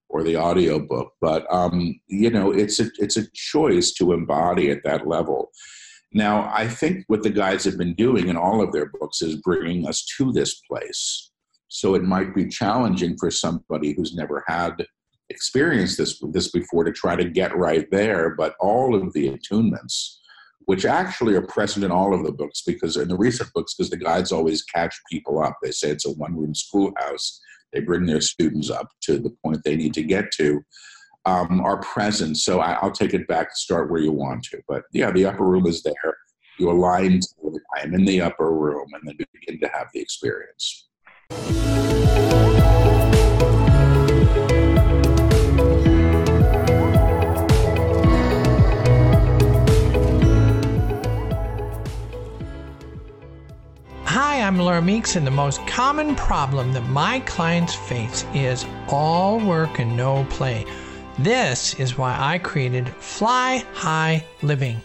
[0.09, 4.69] or the audio book, but um, you know, it's a it's a choice to embody
[4.71, 5.51] at that level.
[6.13, 9.35] Now, I think what the guides have been doing in all of their books is
[9.37, 11.31] bringing us to this place.
[11.67, 14.85] So it might be challenging for somebody who's never had
[15.29, 20.15] experienced this this before to try to get right there but all of the attunements
[20.69, 23.89] which actually are present in all of the books because in the recent books because
[23.89, 25.57] the guides always catch people up.
[25.63, 27.41] They say it's a one room schoolhouse.
[27.73, 30.61] They bring their students up to the point they need to get to
[31.25, 32.37] um, are present.
[32.37, 34.61] So I, will take it back start where you want to.
[34.67, 36.17] But yeah the upper room is there.
[36.57, 40.01] You align to the time in the upper room and then begin to have the
[40.01, 40.87] experience.
[54.05, 59.39] Hi, I'm Laura Meeks, and the most common problem that my clients face is all
[59.39, 60.65] work and no play.
[61.23, 64.81] This is why I created Fly High Living.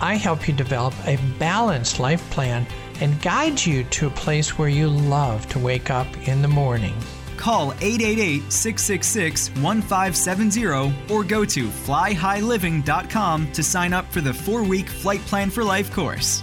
[0.00, 2.66] I help you develop a balanced life plan
[3.02, 6.94] and guide you to a place where you love to wake up in the morning.
[7.36, 10.66] Call 888 666 1570
[11.12, 15.92] or go to flyhighliving.com to sign up for the four week Flight Plan for Life
[15.92, 16.42] course.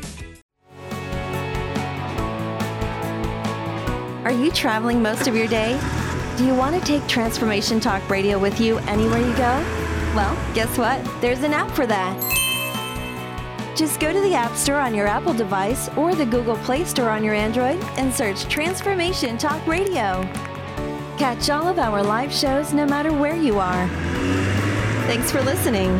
[4.23, 5.79] Are you traveling most of your day?
[6.37, 9.65] Do you want to take Transformation Talk Radio with you anywhere you go?
[10.15, 11.03] Well, guess what?
[11.21, 12.15] There's an app for that.
[13.75, 17.09] Just go to the App Store on your Apple device or the Google Play Store
[17.09, 20.21] on your Android and search Transformation Talk Radio.
[21.17, 23.87] Catch all of our live shows no matter where you are.
[25.07, 25.99] Thanks for listening.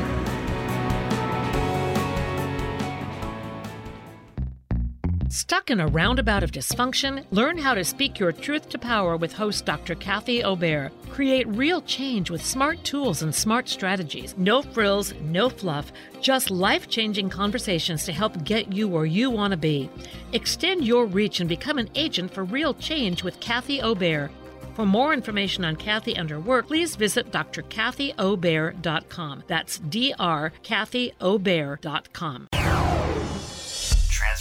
[5.52, 7.26] Stuck in a roundabout of dysfunction?
[7.32, 9.96] Learn how to speak your truth to power with host Dr.
[9.96, 10.94] Kathy Obear.
[11.10, 14.34] Create real change with smart tools and smart strategies.
[14.38, 19.52] No frills, no fluff, just life changing conversations to help get you where you want
[19.52, 19.90] to be.
[20.32, 24.32] Extend your reach and become an agent for real change with Kathy Obear.
[24.76, 29.44] For more information on Kathy and her work, please visit drkathyobear.com.
[29.48, 32.48] That's drkathyobear.com.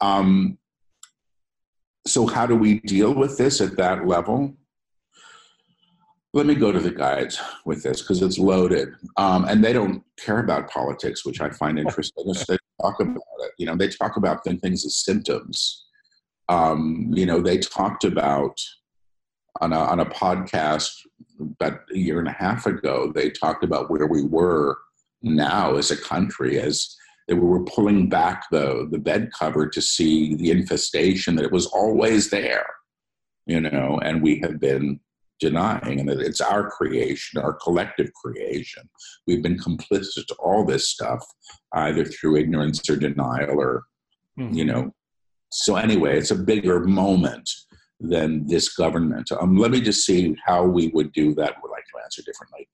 [0.00, 0.58] Um,
[2.06, 4.54] so, how do we deal with this at that level?
[6.34, 10.02] Let me go to the guides with this because it's loaded, um, and they don't
[10.16, 12.24] care about politics, which I find interesting.
[12.26, 13.52] they talk about it.
[13.58, 15.86] You know, they talk about th- things as symptoms.
[16.48, 18.58] Um, you know, they talked about
[19.62, 20.90] on a, on a podcast
[21.40, 24.76] about a year and a half ago, they talked about where we were
[25.22, 26.96] now as a country, as
[27.28, 31.66] they were pulling back the, the bed cover to see the infestation that it was
[31.66, 32.66] always there,
[33.46, 34.98] you know, and we have been
[35.38, 38.82] denying, and that it's our creation, our collective creation.
[39.28, 41.24] We've been complicit to all this stuff,
[41.72, 43.84] either through ignorance or denial or,
[44.36, 44.52] hmm.
[44.52, 44.92] you know.
[45.50, 47.48] So, anyway, it's a bigger moment
[48.02, 49.30] than this government.
[49.32, 51.54] Um, let me just see how we would do that.
[51.62, 52.68] Would like to answer differently.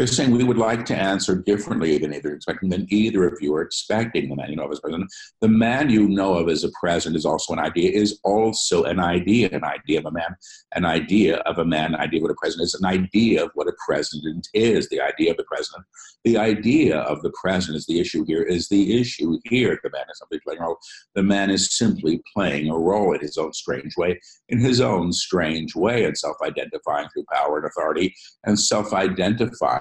[0.00, 3.54] They're saying we would like to answer differently than either expecting than either of you
[3.54, 5.12] are expecting the man you know of as a president.
[5.42, 8.98] The man you know of as a president is also an idea, is also an
[8.98, 10.34] idea, an idea of a man,
[10.74, 13.50] an idea of a man, an idea of what a president is, an idea of
[13.52, 15.84] what a president is, the idea of the president.
[16.24, 19.78] The idea of the president is the issue here, is the issue here.
[19.82, 20.78] The man is simply playing a role.
[21.14, 25.12] The man is simply playing a role in his own strange way, in his own
[25.12, 28.94] strange way, and self identifying through power and authority, and self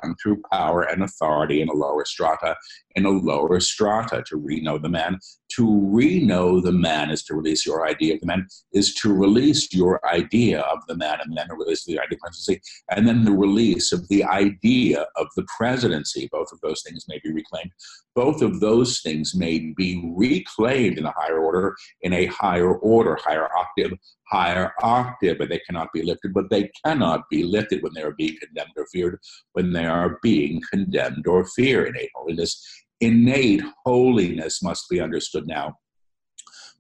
[0.09, 2.55] identifying through power and authority in a lower strata,
[2.95, 5.19] in a lower strata to re-know the man.
[5.55, 9.73] To re-know the man is to release your idea of the man, is to release
[9.73, 13.07] your idea of the man, and then the release the idea of the presidency, and
[13.07, 16.29] then the release of the idea of the presidency.
[16.31, 17.71] Both of those things may be reclaimed.
[18.15, 23.17] Both of those things may be reclaimed in a higher order, in a higher order,
[23.19, 23.97] higher octave,
[24.27, 26.33] higher octave, but they cannot be lifted.
[26.33, 29.19] But they cannot be lifted when they are being condemned or feared,
[29.54, 31.87] when they are being condemned or feared.
[31.89, 32.63] Innate holiness,
[33.02, 35.75] innate holiness must be understood now.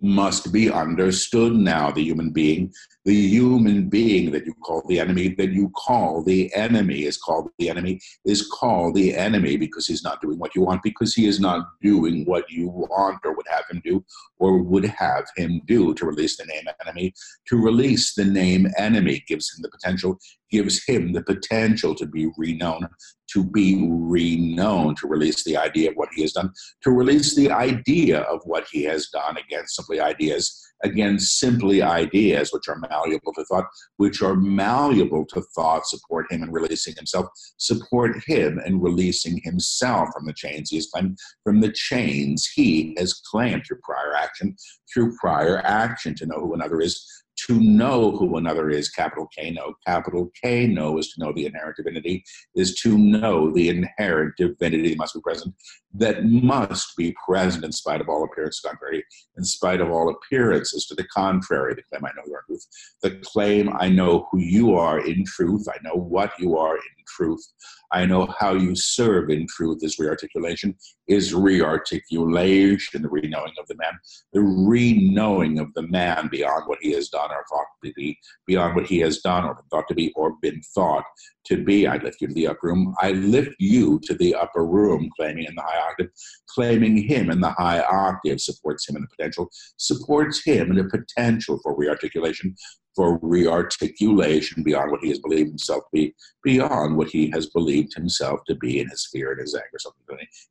[0.01, 1.91] Must be understood now.
[1.91, 2.71] The human being
[3.05, 7.49] the human being that you call the enemy, that you call the enemy is called
[7.57, 11.25] the enemy, is called the enemy because he's not doing what you want, because he
[11.25, 14.03] is not doing what you want or would have him do
[14.37, 17.13] or would have him do to release the name enemy.
[17.47, 20.19] To release the name enemy gives him the potential,
[20.51, 22.87] gives him the potential to be renowned,
[23.33, 26.51] to be renowned, to release the idea of what he has done,
[26.83, 32.51] to release the idea of what he has done against simply ideas again, simply ideas
[32.51, 33.65] which are malleable to thought,
[33.97, 37.27] which are malleable to thought, support him in releasing himself,
[37.57, 42.95] support him in releasing himself from the chains he has claimed, from the chains he
[42.97, 44.55] has claimed through prior action,
[44.93, 47.05] through prior action to know who another is,
[47.47, 49.73] to know who another is, capital K know.
[49.85, 52.23] Capital K know is to know the inherent divinity,
[52.55, 55.55] is to know the inherent divinity that must be present,
[55.93, 59.03] that must be present in spite of all appearances contrary,
[59.37, 61.75] in spite of all appearances to the contrary.
[61.75, 62.67] The claim I know you are truth.
[63.01, 65.67] The claim I know who you are in truth.
[65.69, 67.45] I know what you are in truth.
[67.91, 70.75] I know how you serve in truth is rearticulation,
[71.07, 73.93] is rearticulation, the reknowing of the man,
[74.33, 78.75] the reknowing of the man beyond what he has done or thought to be, beyond
[78.75, 81.03] what he has done or thought to be or been thought
[81.45, 81.87] to be.
[81.87, 82.93] I lift you to the upper room.
[83.01, 86.09] I lift you to the upper room, claiming in the high octave,
[86.47, 90.83] claiming him in the high octave supports him in the potential, supports him in the
[90.83, 92.55] potential for rearticulation,
[92.95, 97.93] for rearticulation beyond what he has believed himself to be, beyond what he has believed
[97.93, 99.95] himself to be in his fear, in his anger, self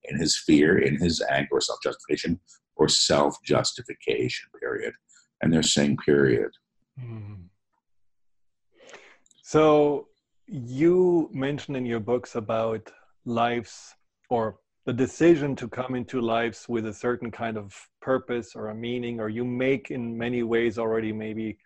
[0.05, 2.39] in his fear, in his anger, or self justification,
[2.77, 4.95] or self justification, period.
[5.43, 6.51] And they're saying, period.
[7.01, 7.45] Mm.
[9.43, 10.09] So
[10.47, 12.91] you mentioned in your books about
[13.25, 13.95] lives
[14.31, 18.75] or the decision to come into lives with a certain kind of purpose or a
[18.75, 21.59] meaning, or you make in many ways already maybe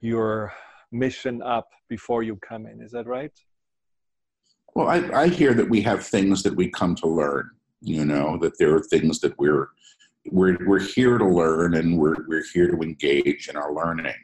[0.00, 0.52] your
[0.92, 2.80] mission up before you come in.
[2.80, 3.32] Is that right?
[4.74, 7.50] Well, I, I hear that we have things that we come to learn.
[7.80, 9.68] You know that there are things that we're
[10.30, 14.14] we're we're here to learn, and we're we're here to engage in our learning,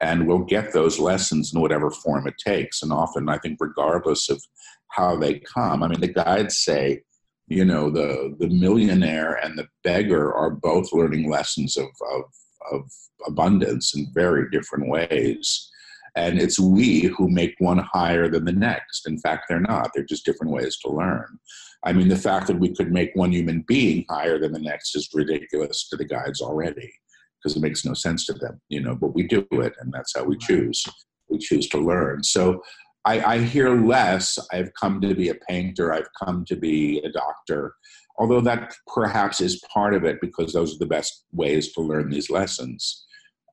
[0.00, 2.82] and we'll get those lessons in whatever form it takes.
[2.82, 4.42] And often, I think, regardless of
[4.88, 7.02] how they come, I mean, the guides say,
[7.46, 12.24] you know, the the millionaire and the beggar are both learning lessons of of
[12.72, 12.90] of
[13.26, 15.70] abundance in very different ways.
[16.16, 19.06] And it's we who make one higher than the next.
[19.06, 19.90] In fact, they're not.
[19.94, 21.38] They're just different ways to learn.
[21.84, 24.96] I mean, the fact that we could make one human being higher than the next
[24.96, 26.92] is ridiculous to the guides already
[27.38, 30.16] because it makes no sense to them, you know, but we do it and that's
[30.16, 30.84] how we choose.
[31.28, 32.24] We choose to learn.
[32.24, 32.62] So
[33.04, 34.38] I, I hear less.
[34.52, 37.74] I've come to be a painter, I've come to be a doctor,
[38.18, 42.10] although that perhaps is part of it because those are the best ways to learn
[42.10, 43.06] these lessons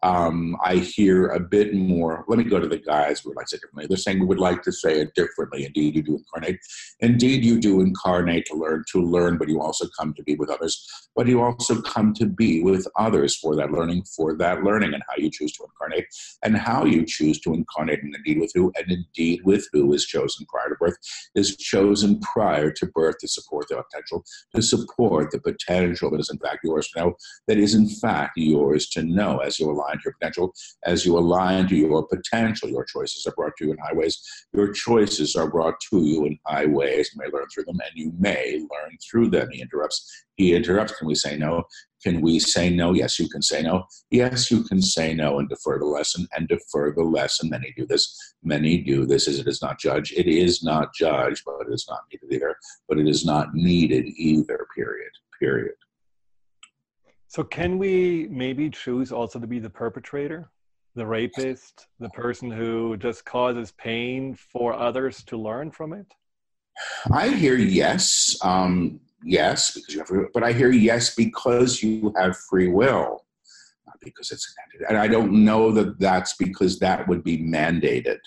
[0.05, 2.25] um, I hear a bit more.
[2.27, 3.87] Let me go to the guys who would like to say differently.
[3.87, 5.65] They're saying we would like to say it differently.
[5.65, 6.59] Indeed, you do incarnate.
[6.99, 10.51] Indeed, you do incarnate to learn, to learn, but you also come to be with
[10.51, 10.87] others.
[11.15, 15.01] But you also come to be with others for that learning, for that learning, and
[15.09, 16.05] how you choose to incarnate,
[16.43, 20.05] and how you choose to incarnate, and indeed with who, and indeed with who is
[20.05, 20.97] chosen prior to birth,
[21.33, 26.29] is chosen prior to birth to support the potential, to support the potential that is
[26.29, 27.15] in fact yours to know,
[27.47, 30.53] that is in fact yours to know as you to your potential.
[30.85, 34.21] As you align to your potential, your choices are brought to you in high ways.
[34.53, 37.11] Your choices are brought to you in high ways.
[37.13, 39.49] You may learn through them, and you may learn through them.
[39.51, 40.25] He interrupts.
[40.35, 40.97] He interrupts.
[40.97, 41.63] Can we say no?
[42.03, 42.93] Can we say no?
[42.93, 43.85] Yes, you can say no.
[44.11, 47.49] Yes, you can say no and defer the lesson and defer the lesson.
[47.49, 48.35] Many do this.
[48.43, 50.13] Many do this as it is not judged.
[50.15, 52.55] It is not judged, but it is not needed either.
[52.87, 55.11] But it is not needed either, period.
[55.39, 55.75] Period.
[57.35, 60.49] So can we maybe choose also to be the perpetrator,
[60.95, 66.05] the rapist, the person who just causes pain for others to learn from it?
[67.11, 72.37] I hear yes, um, yes, because you have, but I hear yes because you have
[72.49, 73.25] free will,
[73.85, 74.55] not because it's
[74.87, 78.19] and I don't know that that's because that would be mandated.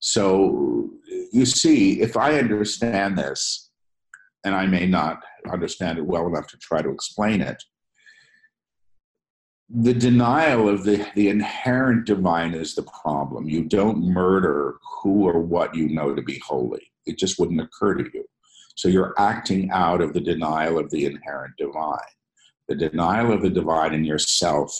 [0.00, 0.90] So
[1.32, 3.70] you see, if I understand this,
[4.44, 7.64] and I may not understand it well enough to try to explain it,
[9.68, 13.48] the denial of the, the inherent divine is the problem.
[13.48, 16.92] You don't murder who or what you know to be holy.
[17.04, 18.24] It just wouldn't occur to you.
[18.76, 21.98] So you're acting out of the denial of the inherent divine.
[22.68, 24.76] The denial of the divine in yourself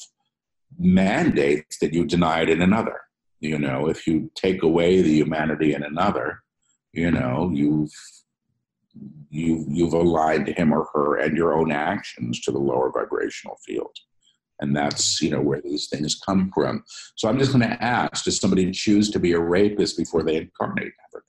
[0.79, 3.01] mandates that you deny it in another.
[3.41, 6.43] You know, if you take away the humanity in another,
[6.93, 7.93] you know, you've
[9.31, 13.97] you've you've aligned him or her and your own actions to the lower vibrational field
[14.61, 16.85] and that's you know where these things come from.
[17.17, 20.37] So I'm just going to ask: Does somebody choose to be a rapist before they
[20.37, 20.93] incarnate?
[21.13, 21.25] Never.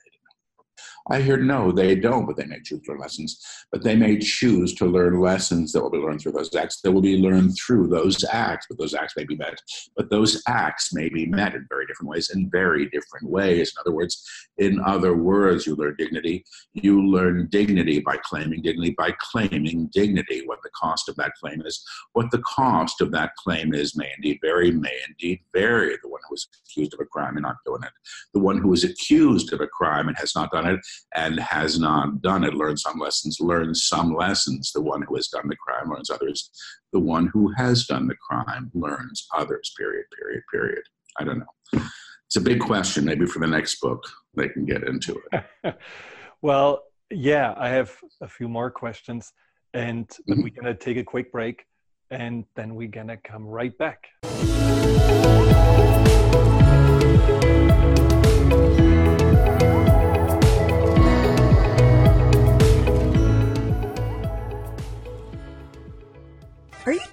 [1.09, 3.65] I hear no, they don't, but they may choose to learn lessons.
[3.71, 6.91] But they may choose to learn lessons that will be learned through those acts that
[6.91, 9.61] will be learned through those acts, but those acts may be met.
[9.95, 13.73] But those acts may be met in very different ways, in very different ways.
[13.75, 14.23] In other words,
[14.57, 16.43] in other words, you learn dignity.
[16.73, 20.43] You learn dignity by claiming dignity, by claiming dignity.
[20.45, 21.83] What the cost of that claim is,
[22.13, 25.97] what the cost of that claim is, may indeed vary, may indeed vary.
[26.01, 27.91] The one who is accused of a crime and not doing it,
[28.33, 30.79] the one who is accused of a crime and has not done it
[31.15, 34.71] and has not done it learns some lessons, learns some lessons.
[34.71, 36.49] The one who has done the crime learns others.
[36.93, 40.83] The one who has done the crime learns others, period, period, period.
[41.19, 41.81] I don't know.
[42.27, 43.05] It's a big question.
[43.05, 44.03] Maybe for the next book,
[44.35, 45.75] they can get into it.
[46.41, 49.31] well, yeah, I have a few more questions,
[49.73, 50.43] and mm-hmm.
[50.43, 51.65] we're going to take a quick break,
[52.11, 54.07] and then we're going to come right back.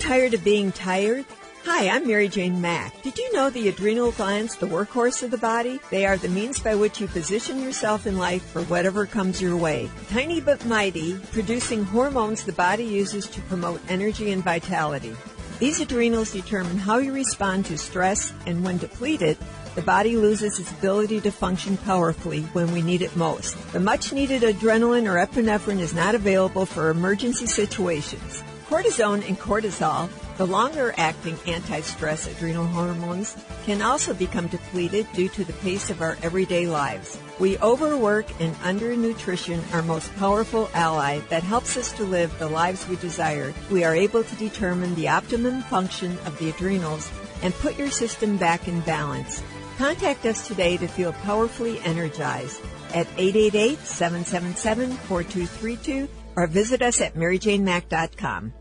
[0.05, 1.25] Tired of being tired?
[1.65, 3.01] Hi, I'm Mary Jane Mack.
[3.01, 5.81] Did you know the adrenal glands, the workhorse of the body?
[5.89, 9.57] They are the means by which you position yourself in life for whatever comes your
[9.57, 9.89] way.
[10.11, 15.17] Tiny but mighty, producing hormones the body uses to promote energy and vitality.
[15.59, 19.39] These adrenals determine how you respond to stress, and when depleted,
[19.75, 23.57] the body loses its ability to function powerfully when we need it most.
[23.73, 28.45] The much needed adrenaline or epinephrine is not available for emergency situations.
[28.75, 35.29] Cortisone and cortisol, the longer acting anti stress adrenal hormones, can also become depleted due
[35.29, 37.17] to the pace of our everyday lives.
[37.39, 42.89] We overwork and undernutrition our most powerful ally that helps us to live the lives
[42.89, 43.55] we desire.
[43.71, 47.13] We are able to determine the optimum function of the adrenals
[47.43, 49.41] and put your system back in balance.
[49.79, 52.61] Contact us today to feel powerfully energized
[52.93, 58.53] at 888 777 4232 or visit us at maryjanemack.com.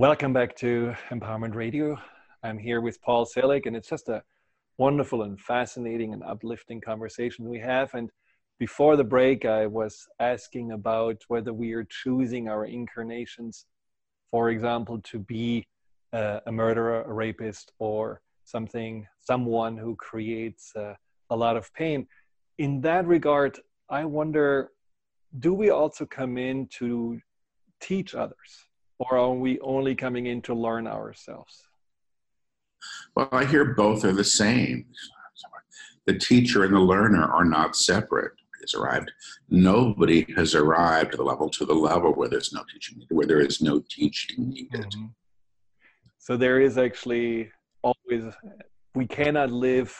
[0.00, 1.98] Welcome back to Empowerment Radio.
[2.42, 4.22] I'm here with Paul Selig, and it's just a
[4.78, 7.92] wonderful and fascinating and uplifting conversation we have.
[7.92, 8.08] And
[8.58, 13.66] before the break, I was asking about whether we are choosing our incarnations,
[14.30, 15.66] for example, to be
[16.14, 20.94] uh, a murderer, a rapist, or something, someone who creates uh,
[21.28, 22.06] a lot of pain.
[22.56, 24.70] In that regard, I wonder
[25.40, 27.20] do we also come in to
[27.82, 28.69] teach others,
[29.00, 31.62] or are we only coming in to learn ourselves?
[33.16, 34.86] Well, I hear both are the same.
[36.06, 39.10] The teacher and the learner are not separate has arrived.
[39.48, 43.26] Nobody has arrived to the level to the level where there's no teaching needed, where
[43.26, 44.82] there is no teaching needed.
[44.82, 45.06] Mm-hmm.
[46.18, 47.50] So there is actually
[47.82, 48.34] always
[48.94, 49.96] we cannot live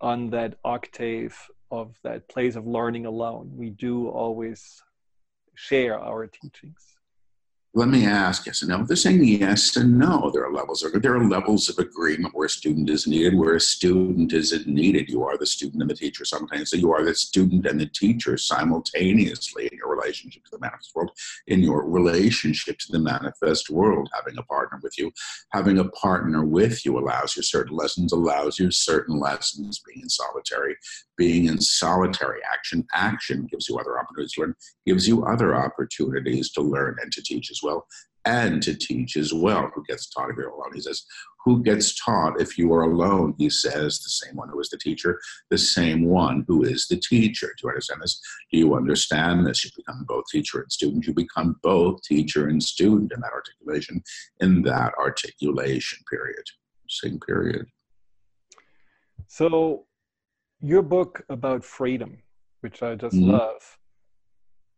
[0.00, 1.34] on that octave
[1.70, 3.50] of that place of learning alone.
[3.54, 4.82] We do always
[5.54, 6.93] share our teachings
[7.76, 8.84] let me ask yes and no.
[8.84, 10.30] They're saying yes and no.
[10.32, 10.84] There are levels.
[10.84, 14.68] Of, there are levels of agreement where a student is needed, where a student isn't
[14.68, 15.08] needed.
[15.08, 16.78] You are the student and the teacher simultaneously.
[16.78, 21.10] You are the student and the teacher simultaneously in your relationship to the manifest world,
[21.48, 24.08] in your relationship to the manifest world.
[24.14, 25.10] Having a partner with you,
[25.50, 29.82] having a partner with you allows you certain lessons, allows you certain lessons.
[29.84, 30.76] Being in solitary,
[31.16, 34.54] being in solitary action, action gives you other opportunities to learn,
[34.86, 37.86] gives you other opportunities to learn and to teach as well,
[38.24, 39.70] and to teach as well.
[39.74, 40.72] Who gets taught if you're alone?
[40.74, 41.04] He says,
[41.44, 43.34] Who gets taught if you are alone?
[43.38, 46.96] He says, The same one who is the teacher, the same one who is the
[46.96, 47.48] teacher.
[47.48, 48.20] Do you understand this?
[48.50, 49.64] Do you understand this?
[49.64, 51.06] You become both teacher and student.
[51.06, 54.02] You become both teacher and student in that articulation,
[54.40, 56.44] in that articulation period.
[56.88, 57.66] Same period.
[59.28, 59.86] So,
[60.64, 62.16] your book about freedom,
[62.62, 63.32] which I just mm-hmm.
[63.32, 63.78] love,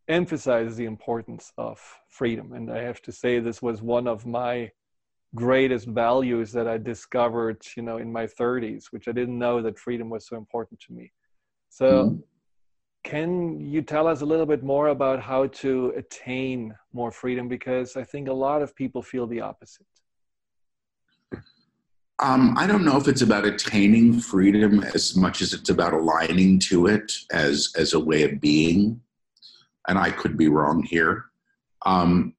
[0.09, 2.53] emphasizes the importance of freedom.
[2.55, 4.71] And I have to say, this was one of my
[5.37, 9.79] greatest values that I discovered, you know, in my 30s, which I didn't know that
[9.79, 11.13] freedom was so important to me.
[11.69, 12.17] So, mm-hmm.
[13.05, 17.47] can you tell us a little bit more about how to attain more freedom?
[17.47, 19.87] Because I think a lot of people feel the opposite.
[22.19, 26.59] Um, I don't know if it's about attaining freedom as much as it's about aligning
[26.61, 29.01] to it as as a way of being
[29.87, 31.27] and I could be wrong here.
[31.85, 32.35] Um,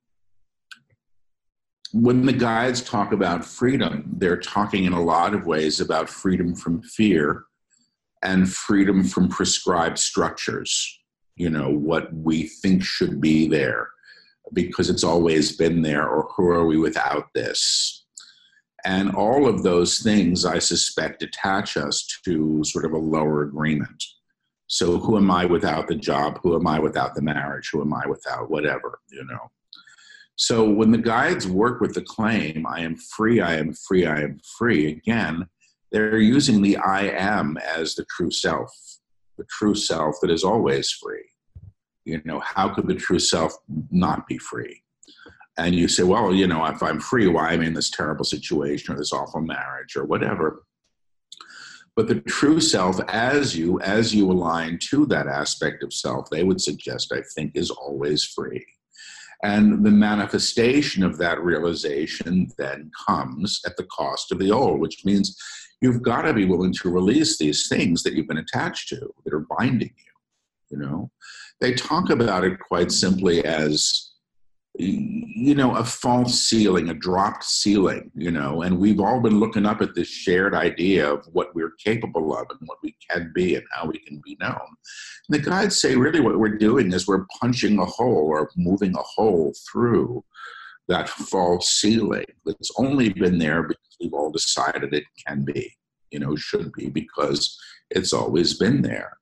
[1.93, 6.53] when the guides talk about freedom, they're talking in a lot of ways about freedom
[6.53, 7.45] from fear
[8.23, 10.99] and freedom from prescribed structures,
[11.35, 13.89] you know, what we think should be there
[14.53, 18.05] because it's always been there, or who are we without this?
[18.87, 24.01] And all of those things, I suspect, attach us to sort of a lower agreement.
[24.67, 26.39] So, who am I without the job?
[26.41, 27.69] Who am I without the marriage?
[27.73, 29.51] Who am I without whatever, you know?
[30.37, 34.21] So, when the guides work with the claim, I am free, I am free, I
[34.21, 35.45] am free, again,
[35.91, 38.71] they're using the I am as the true self,
[39.37, 41.27] the true self that is always free.
[42.05, 43.53] You know, how could the true self
[43.91, 44.81] not be free?
[45.57, 48.25] And you say, well, you know, if I'm free, why am I in this terrible
[48.25, 50.63] situation or this awful marriage or whatever?
[51.95, 56.43] But the true self, as you as you align to that aspect of self, they
[56.43, 58.63] would suggest, I think, is always free.
[59.43, 65.05] And the manifestation of that realization then comes at the cost of the old, which
[65.05, 65.35] means
[65.81, 69.33] you've got to be willing to release these things that you've been attached to that
[69.33, 70.77] are binding you.
[70.77, 71.11] You know,
[71.61, 74.11] they talk about it quite simply as
[74.79, 79.65] you know, a false ceiling, a dropped ceiling, you know, and we've all been looking
[79.65, 83.55] up at this shared idea of what we're capable of and what we can be
[83.55, 84.59] and how we can be known.
[85.27, 88.95] And the guides say really what we're doing is we're punching a hole or moving
[88.95, 90.23] a hole through
[90.87, 95.75] that false ceiling that's only been there because we've all decided it can be,
[96.11, 97.59] you know, should be because
[97.89, 99.17] it's always been there.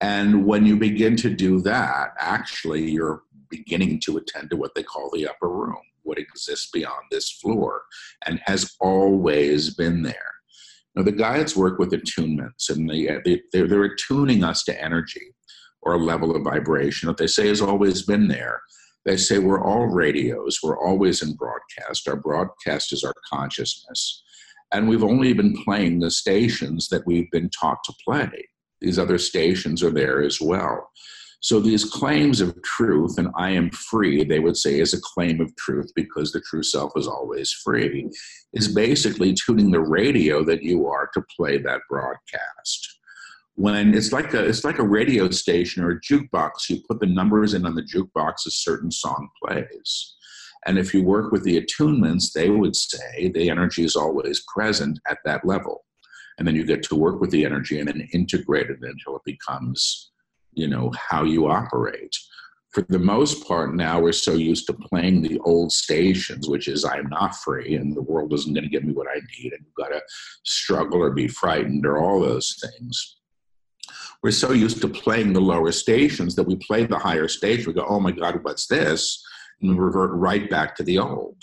[0.00, 4.82] And when you begin to do that, actually, you're beginning to attend to what they
[4.82, 7.82] call the upper room, what exists beyond this floor,
[8.26, 10.32] and has always been there.
[10.94, 15.34] Now, the guides work with attunements, and they, they, they're, they're attuning us to energy
[15.82, 18.62] or a level of vibration that they say has always been there.
[19.04, 22.08] They say we're all radios, we're always in broadcast.
[22.08, 24.22] Our broadcast is our consciousness.
[24.72, 28.30] And we've only been playing the stations that we've been taught to play.
[28.80, 30.90] These other stations are there as well.
[31.44, 35.42] So these claims of truth, and I am free, they would say is a claim
[35.42, 38.08] of truth because the true self is always free,
[38.54, 42.98] is basically tuning the radio that you are to play that broadcast.
[43.56, 47.06] When it's like a it's like a radio station or a jukebox, you put the
[47.06, 50.14] numbers in on the jukebox, a certain song plays.
[50.64, 54.98] And if you work with the attunements, they would say the energy is always present
[55.10, 55.84] at that level.
[56.38, 59.22] And then you get to work with the energy and then integrate it until it
[59.26, 60.10] becomes
[60.54, 62.14] you know how you operate.
[62.70, 66.84] For the most part now we're so used to playing the old stations which is
[66.84, 69.64] i'm not free and the world isn't going to give me what i need and
[69.64, 70.02] you've got to
[70.44, 73.18] struggle or be frightened or all those things.
[74.24, 77.66] We're so used to playing the lower stations that we play the higher stage.
[77.66, 79.22] We go oh my god what's this?
[79.60, 81.36] and we revert right back to the old.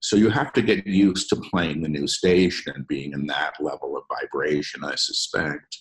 [0.00, 3.54] So you have to get used to playing the new station and being in that
[3.60, 5.78] level of vibration i suspect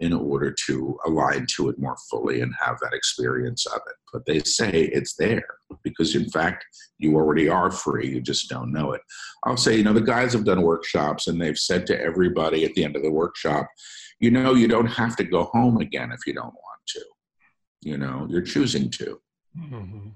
[0.00, 3.96] in order to align to it more fully and have that experience of it.
[4.12, 5.44] But they say it's there
[5.82, 6.64] because, in fact,
[6.98, 8.08] you already are free.
[8.08, 9.02] You just don't know it.
[9.44, 12.72] I'll say, you know, the guys have done workshops and they've said to everybody at
[12.74, 13.68] the end of the workshop,
[14.20, 17.04] you know, you don't have to go home again if you don't want to.
[17.82, 19.20] You know, you're choosing to.
[19.58, 20.08] Mm-hmm.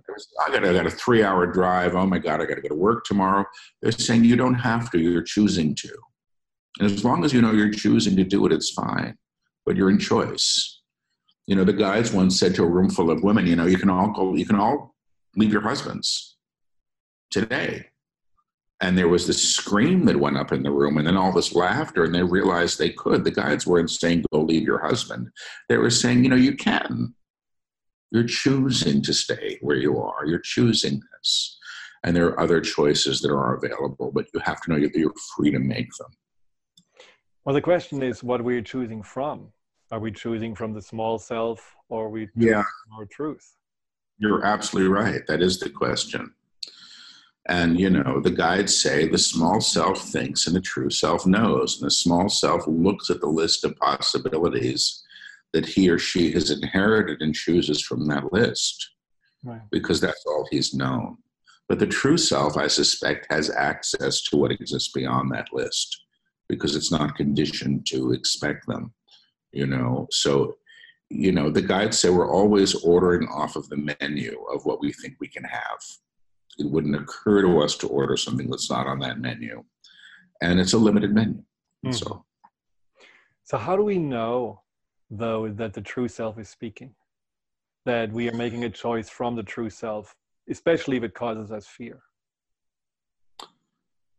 [0.47, 1.95] I got, I got a three hour drive.
[1.95, 3.45] Oh my God, I got to go to work tomorrow.
[3.83, 5.91] They're saying you don't have to, you're choosing to.
[6.79, 9.17] And as long as you know you're choosing to do it, it's fine
[9.65, 10.81] but you're in choice.
[11.47, 13.77] You know, the guys once said to a room full of women, you know, you
[13.77, 14.95] can all go, you can all
[15.37, 16.37] leave your husbands
[17.31, 17.87] today.
[18.81, 21.55] And there was this scream that went up in the room, and then all this
[21.55, 23.25] laughter, and they realized they could.
[23.25, 25.31] The guides weren't saying, go leave your husband.
[25.69, 27.15] They were saying, you know, you can.
[28.11, 30.27] You're choosing to stay where you are.
[30.27, 31.59] You're choosing this.
[32.05, 35.15] And there are other choices that are available, but you have to know that you're
[35.37, 36.11] free to make them.
[37.45, 39.49] Well, the question is what we're choosing from.
[39.91, 42.65] Are we choosing from the small self or are we yeah.
[42.97, 43.57] our truth?
[44.19, 45.27] You're absolutely right.
[45.27, 46.33] That is the question.
[47.47, 51.77] And, you know, the guides say the small self thinks and the true self knows.
[51.77, 55.03] And the small self looks at the list of possibilities
[55.53, 58.91] that he or she has inherited and chooses from that list
[59.45, 59.61] right.
[59.71, 61.19] because that's all he's known.
[61.69, 66.04] But the true self, I suspect, has access to what exists beyond that list
[66.49, 68.93] because it's not conditioned to expect them
[69.55, 70.07] you know?
[70.11, 70.57] So
[71.11, 74.93] you know the guides say we're always ordering off of the menu of what we
[74.93, 75.79] think we can have.
[76.59, 79.63] It wouldn't occur to us to order something that's not on that menu
[80.43, 81.43] and it's a limited menu.
[81.87, 81.95] Mm.
[81.95, 82.25] so
[83.45, 84.63] so how do we know
[85.11, 86.95] though that the true self is speaking?
[87.87, 90.15] That we are making a choice from the true self
[90.51, 92.03] especially if it causes us fear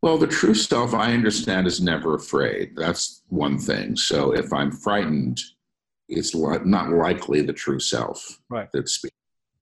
[0.06, 2.76] Well, the true self, I understand, is never afraid.
[2.76, 3.95] That's one thing.
[3.95, 5.41] So if I'm frightened,
[6.08, 8.72] it's not likely the true self right.
[8.72, 9.16] that speaks.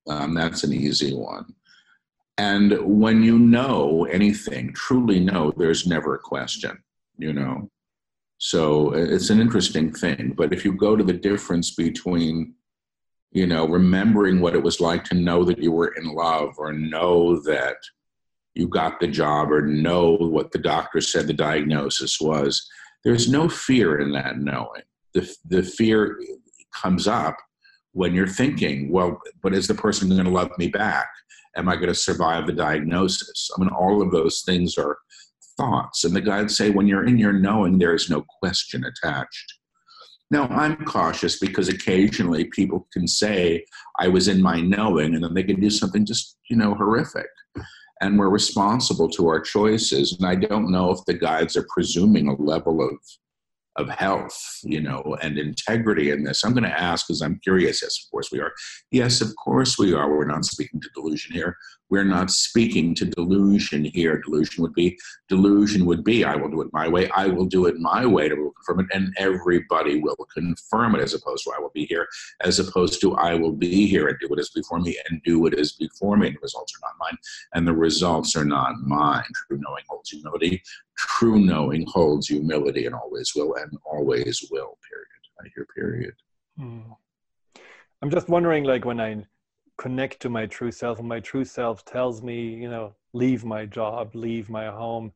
[0.10, 1.46] Um, that's an easy one.
[2.38, 6.78] And when you know anything, truly know, there's never a question,
[7.18, 7.72] you know.
[8.38, 10.34] So it's an interesting thing.
[10.36, 12.54] But if you go to the difference between,
[13.32, 16.74] you know, remembering what it was like to know that you were in love or
[16.74, 17.78] know that
[18.56, 22.68] you got the job or know what the doctor said the diagnosis was,
[23.04, 24.84] there's no fear in that knowing.
[25.14, 26.20] The, the fear
[26.74, 27.36] comes up
[27.92, 31.08] when you're thinking, well, but is the person going to love me back?
[31.56, 33.50] Am I going to survive the diagnosis?
[33.56, 34.98] I mean, all of those things are
[35.58, 36.04] thoughts.
[36.04, 39.54] And the guides say when you're in your knowing, there is no question attached.
[40.32, 43.66] Now, I'm cautious because occasionally people can say,
[44.00, 47.28] I was in my knowing, and then they can do something just, you know, horrific.
[48.04, 50.12] And we're responsible to our choices.
[50.14, 52.98] And I don't know if the guides are presuming a level of
[53.76, 56.44] of health, you know, and integrity in this.
[56.44, 57.82] I'm going to ask because I'm curious.
[57.82, 58.52] Yes, of course we are.
[58.92, 60.16] Yes, of course we are.
[60.16, 61.58] We're not speaking to delusion here.
[61.94, 64.20] We're not speaking to delusion here.
[64.20, 64.98] Delusion would be
[65.30, 67.08] delusion would be I will do it my way.
[67.12, 71.14] I will do it my way to confirm it, and everybody will confirm it as
[71.14, 72.08] opposed to I will be here,
[72.42, 75.40] as opposed to I will be here and do what is before me and do
[75.40, 76.32] what is before me.
[76.32, 77.18] The results are not mine,
[77.54, 79.30] and the results are not mine.
[79.46, 80.64] True knowing holds humility.
[80.98, 84.80] True knowing holds humility and always will and always will.
[84.90, 85.22] Period.
[85.42, 86.16] I hear period.
[86.58, 86.94] Hmm.
[88.02, 89.28] I'm just wondering, like when I
[89.78, 93.66] connect to my true self and my true self tells me you know leave my
[93.66, 95.12] job leave my home.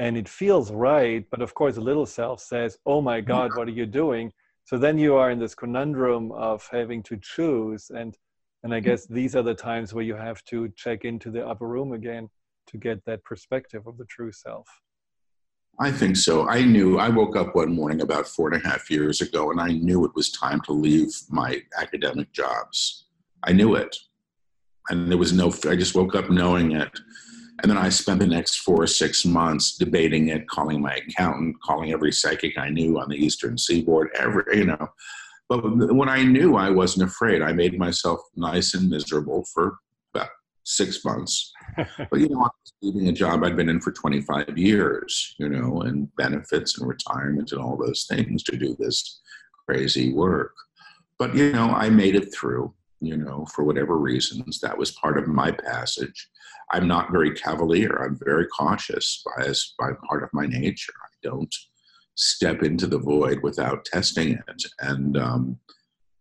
[0.00, 3.68] And it feels right but of course a little self says oh my god what
[3.68, 4.32] are you doing?
[4.64, 8.16] So then you are in this conundrum of having to choose and
[8.62, 8.86] and i hmm.
[8.86, 12.28] guess these are the times where you have to check into the upper room again
[12.68, 14.68] to get that perspective of the true self.
[15.80, 16.48] I think so.
[16.48, 19.60] I knew I woke up one morning about four and a half years ago and
[19.60, 23.06] I knew it was time to leave my academic jobs.
[23.44, 23.96] I knew it.
[24.90, 26.90] And there was no, I just woke up knowing it.
[27.62, 31.60] And then I spent the next four or six months debating it, calling my accountant,
[31.60, 34.88] calling every psychic I knew on the Eastern Seaboard, every, you know.
[35.48, 35.62] But
[35.94, 39.78] when I knew I wasn't afraid, I made myself nice and miserable for
[40.14, 40.28] about
[40.64, 41.52] six months.
[41.76, 45.48] but, you know, I was leaving a job I'd been in for 25 years, you
[45.48, 49.20] know, and benefits and retirement and all those things to do this
[49.66, 50.54] crazy work.
[51.18, 54.60] But, you know, I made it through you know, for whatever reasons.
[54.60, 56.28] That was part of my passage.
[56.72, 58.04] I'm not very cavalier.
[58.04, 60.92] I'm very cautious by, as, by part of my nature.
[61.02, 61.54] I don't
[62.14, 64.62] step into the void without testing it.
[64.80, 65.58] And, um,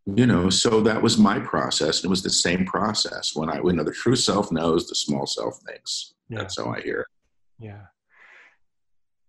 [0.05, 2.03] you know, so that was my process.
[2.03, 3.35] It was the same process.
[3.35, 6.13] When I, you know, the true self knows, the small self thinks.
[6.29, 6.39] Yeah.
[6.39, 7.07] That's how I hear it.
[7.59, 7.81] Yeah.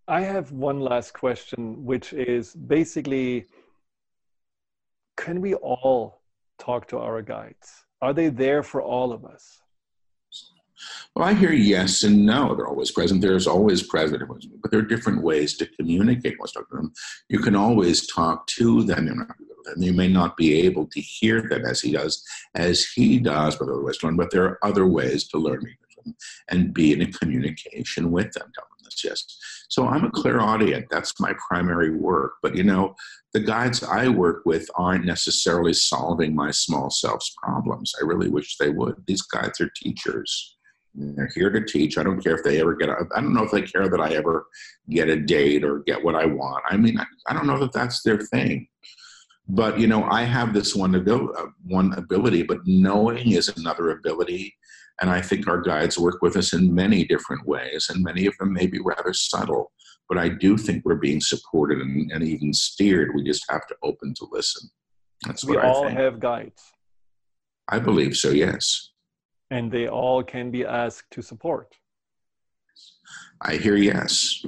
[0.07, 3.47] I have one last question, which is basically
[5.17, 6.18] can we all
[6.59, 7.85] talk to our guides?
[8.01, 9.61] Are they there for all of us?
[11.15, 12.55] Well, I hear yes and no.
[12.55, 13.21] They're always present.
[13.21, 14.23] There's always present,
[14.63, 16.37] but there are different ways to communicate.
[16.39, 16.93] With them.
[17.29, 19.09] You can always talk to them,
[19.67, 22.23] and you may not be able to hear them as he does,
[22.55, 24.17] as he does, otherwise learn.
[24.17, 25.65] But there are other ways to learn
[26.49, 28.53] and be in a communication with them.
[28.91, 29.25] This, yes.
[29.69, 30.87] So I'm a clairaudient.
[30.91, 32.35] That's my primary work.
[32.43, 32.95] But you know,
[33.35, 37.93] the guides I work with aren't necessarily solving my small self's problems.
[38.01, 38.97] I really wish they would.
[39.07, 40.57] These guides are teachers.
[40.95, 41.97] They're here to teach.
[41.97, 42.89] I don't care if they ever get.
[42.89, 44.47] A, I don't know if they care that I ever
[44.91, 46.65] get a date or get what I want.
[46.69, 48.67] I mean, I, I don't know that that's their thing.
[49.49, 54.55] But you know, I have this one uh, one ability, but knowing is another ability.
[55.01, 58.37] And I think our guides work with us in many different ways, and many of
[58.39, 59.73] them may be rather subtle
[60.09, 63.15] but I do think we're being supported and, and even steered.
[63.15, 64.69] We just have to open to listen.
[65.27, 66.01] That's we what all I think.
[66.01, 66.63] have guides.
[67.69, 68.31] I believe so.
[68.31, 68.91] Yes.
[69.51, 71.75] And they all can be asked to support.
[73.43, 74.45] I hear yes.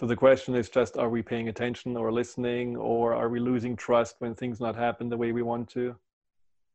[0.00, 3.76] So the question is just: Are we paying attention or listening, or are we losing
[3.76, 5.94] trust when things not happen the way we want to?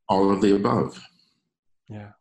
[0.08, 1.02] All of the above.
[1.88, 2.12] Yeah.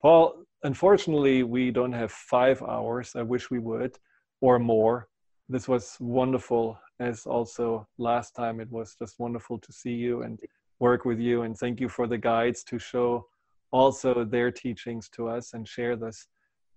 [0.00, 3.12] Paul, unfortunately, we don't have five hours.
[3.16, 3.96] I wish we would
[4.40, 5.08] or more.
[5.48, 10.38] This was wonderful, as also last time it was just wonderful to see you and
[10.78, 11.42] work with you.
[11.42, 13.26] And thank you for the guides to show
[13.72, 16.26] also their teachings to us and share this.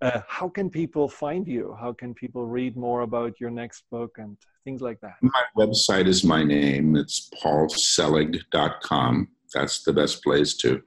[0.00, 1.76] Uh, how can people find you?
[1.80, 5.14] How can people read more about your next book and things like that?
[5.20, 6.96] My website is my name.
[6.96, 9.28] It's paulselig.com.
[9.54, 10.82] That's the best place to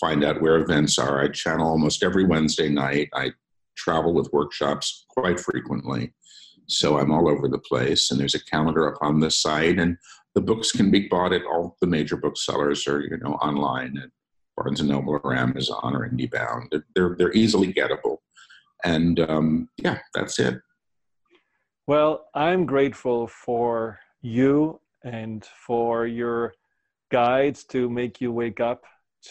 [0.00, 1.22] find out where events are.
[1.22, 3.08] I channel almost every Wednesday night.
[3.14, 3.32] I
[3.76, 6.12] travel with workshops quite frequently.
[6.66, 9.96] So I'm all over the place, and there's a calendar up on the site, and
[10.34, 14.10] the books can be bought at all the major booksellers or you know online at
[14.56, 16.82] Barnes and Noble or Amazon or IndieBound.
[16.94, 18.18] They're they're easily gettable,
[18.84, 20.58] and um, yeah, that's it.
[21.86, 26.54] Well, I'm grateful for you and for your
[27.12, 28.84] guides to make you wake up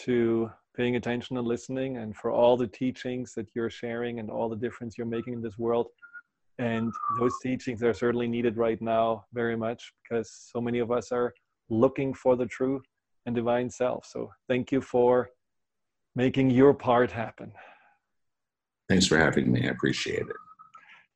[0.04, 4.48] to paying attention and listening, and for all the teachings that you're sharing and all
[4.48, 5.86] the difference you're making in this world.
[6.58, 11.10] And those teachings are certainly needed right now very much because so many of us
[11.10, 11.32] are
[11.68, 12.80] looking for the true
[13.26, 14.06] and divine self.
[14.06, 15.30] So thank you for
[16.14, 17.52] making your part happen.
[18.88, 19.66] Thanks for having me.
[19.66, 20.36] I appreciate it.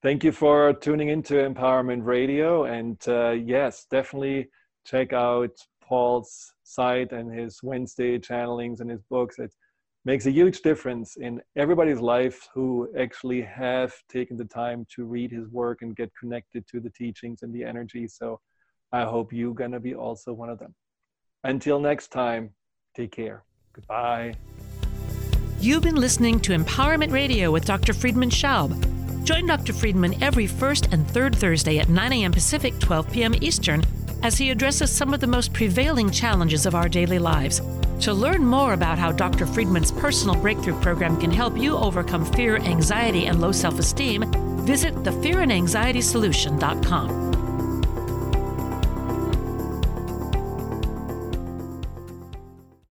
[0.03, 2.64] Thank you for tuning into Empowerment Radio.
[2.64, 4.49] And uh, yes, definitely
[4.87, 5.51] check out
[5.89, 9.39] Paul's site and his Wednesday channelings and his books.
[9.39, 9.55] It
[10.05, 15.32] makes a huge difference in everybody's life who actually have taken the time to read
[15.32, 18.07] his work and get connected to the teachings and the energy.
[18.07, 18.39] So
[18.93, 20.74] I hope you're going to be also one of them.
[21.45, 22.51] Until next time,
[22.95, 23.45] take care.
[23.72, 24.34] Goodbye.
[25.61, 27.93] You've been listening to Empowerment Radio with Dr.
[27.93, 28.70] Friedemann Schaub.
[29.24, 29.72] Join Dr.
[29.72, 32.32] Friedemann every first and third Thursday at 9 a.m.
[32.32, 33.34] Pacific, 12 p.m.
[33.41, 33.82] Eastern
[34.23, 37.61] as he addresses some of the most prevailing challenges of our daily lives.
[38.01, 39.47] To learn more about how Dr.
[39.47, 44.25] Friedemann's personal breakthrough program can help you overcome fear, anxiety, and low self esteem,
[44.64, 47.28] visit thefearandanxietysolution.com.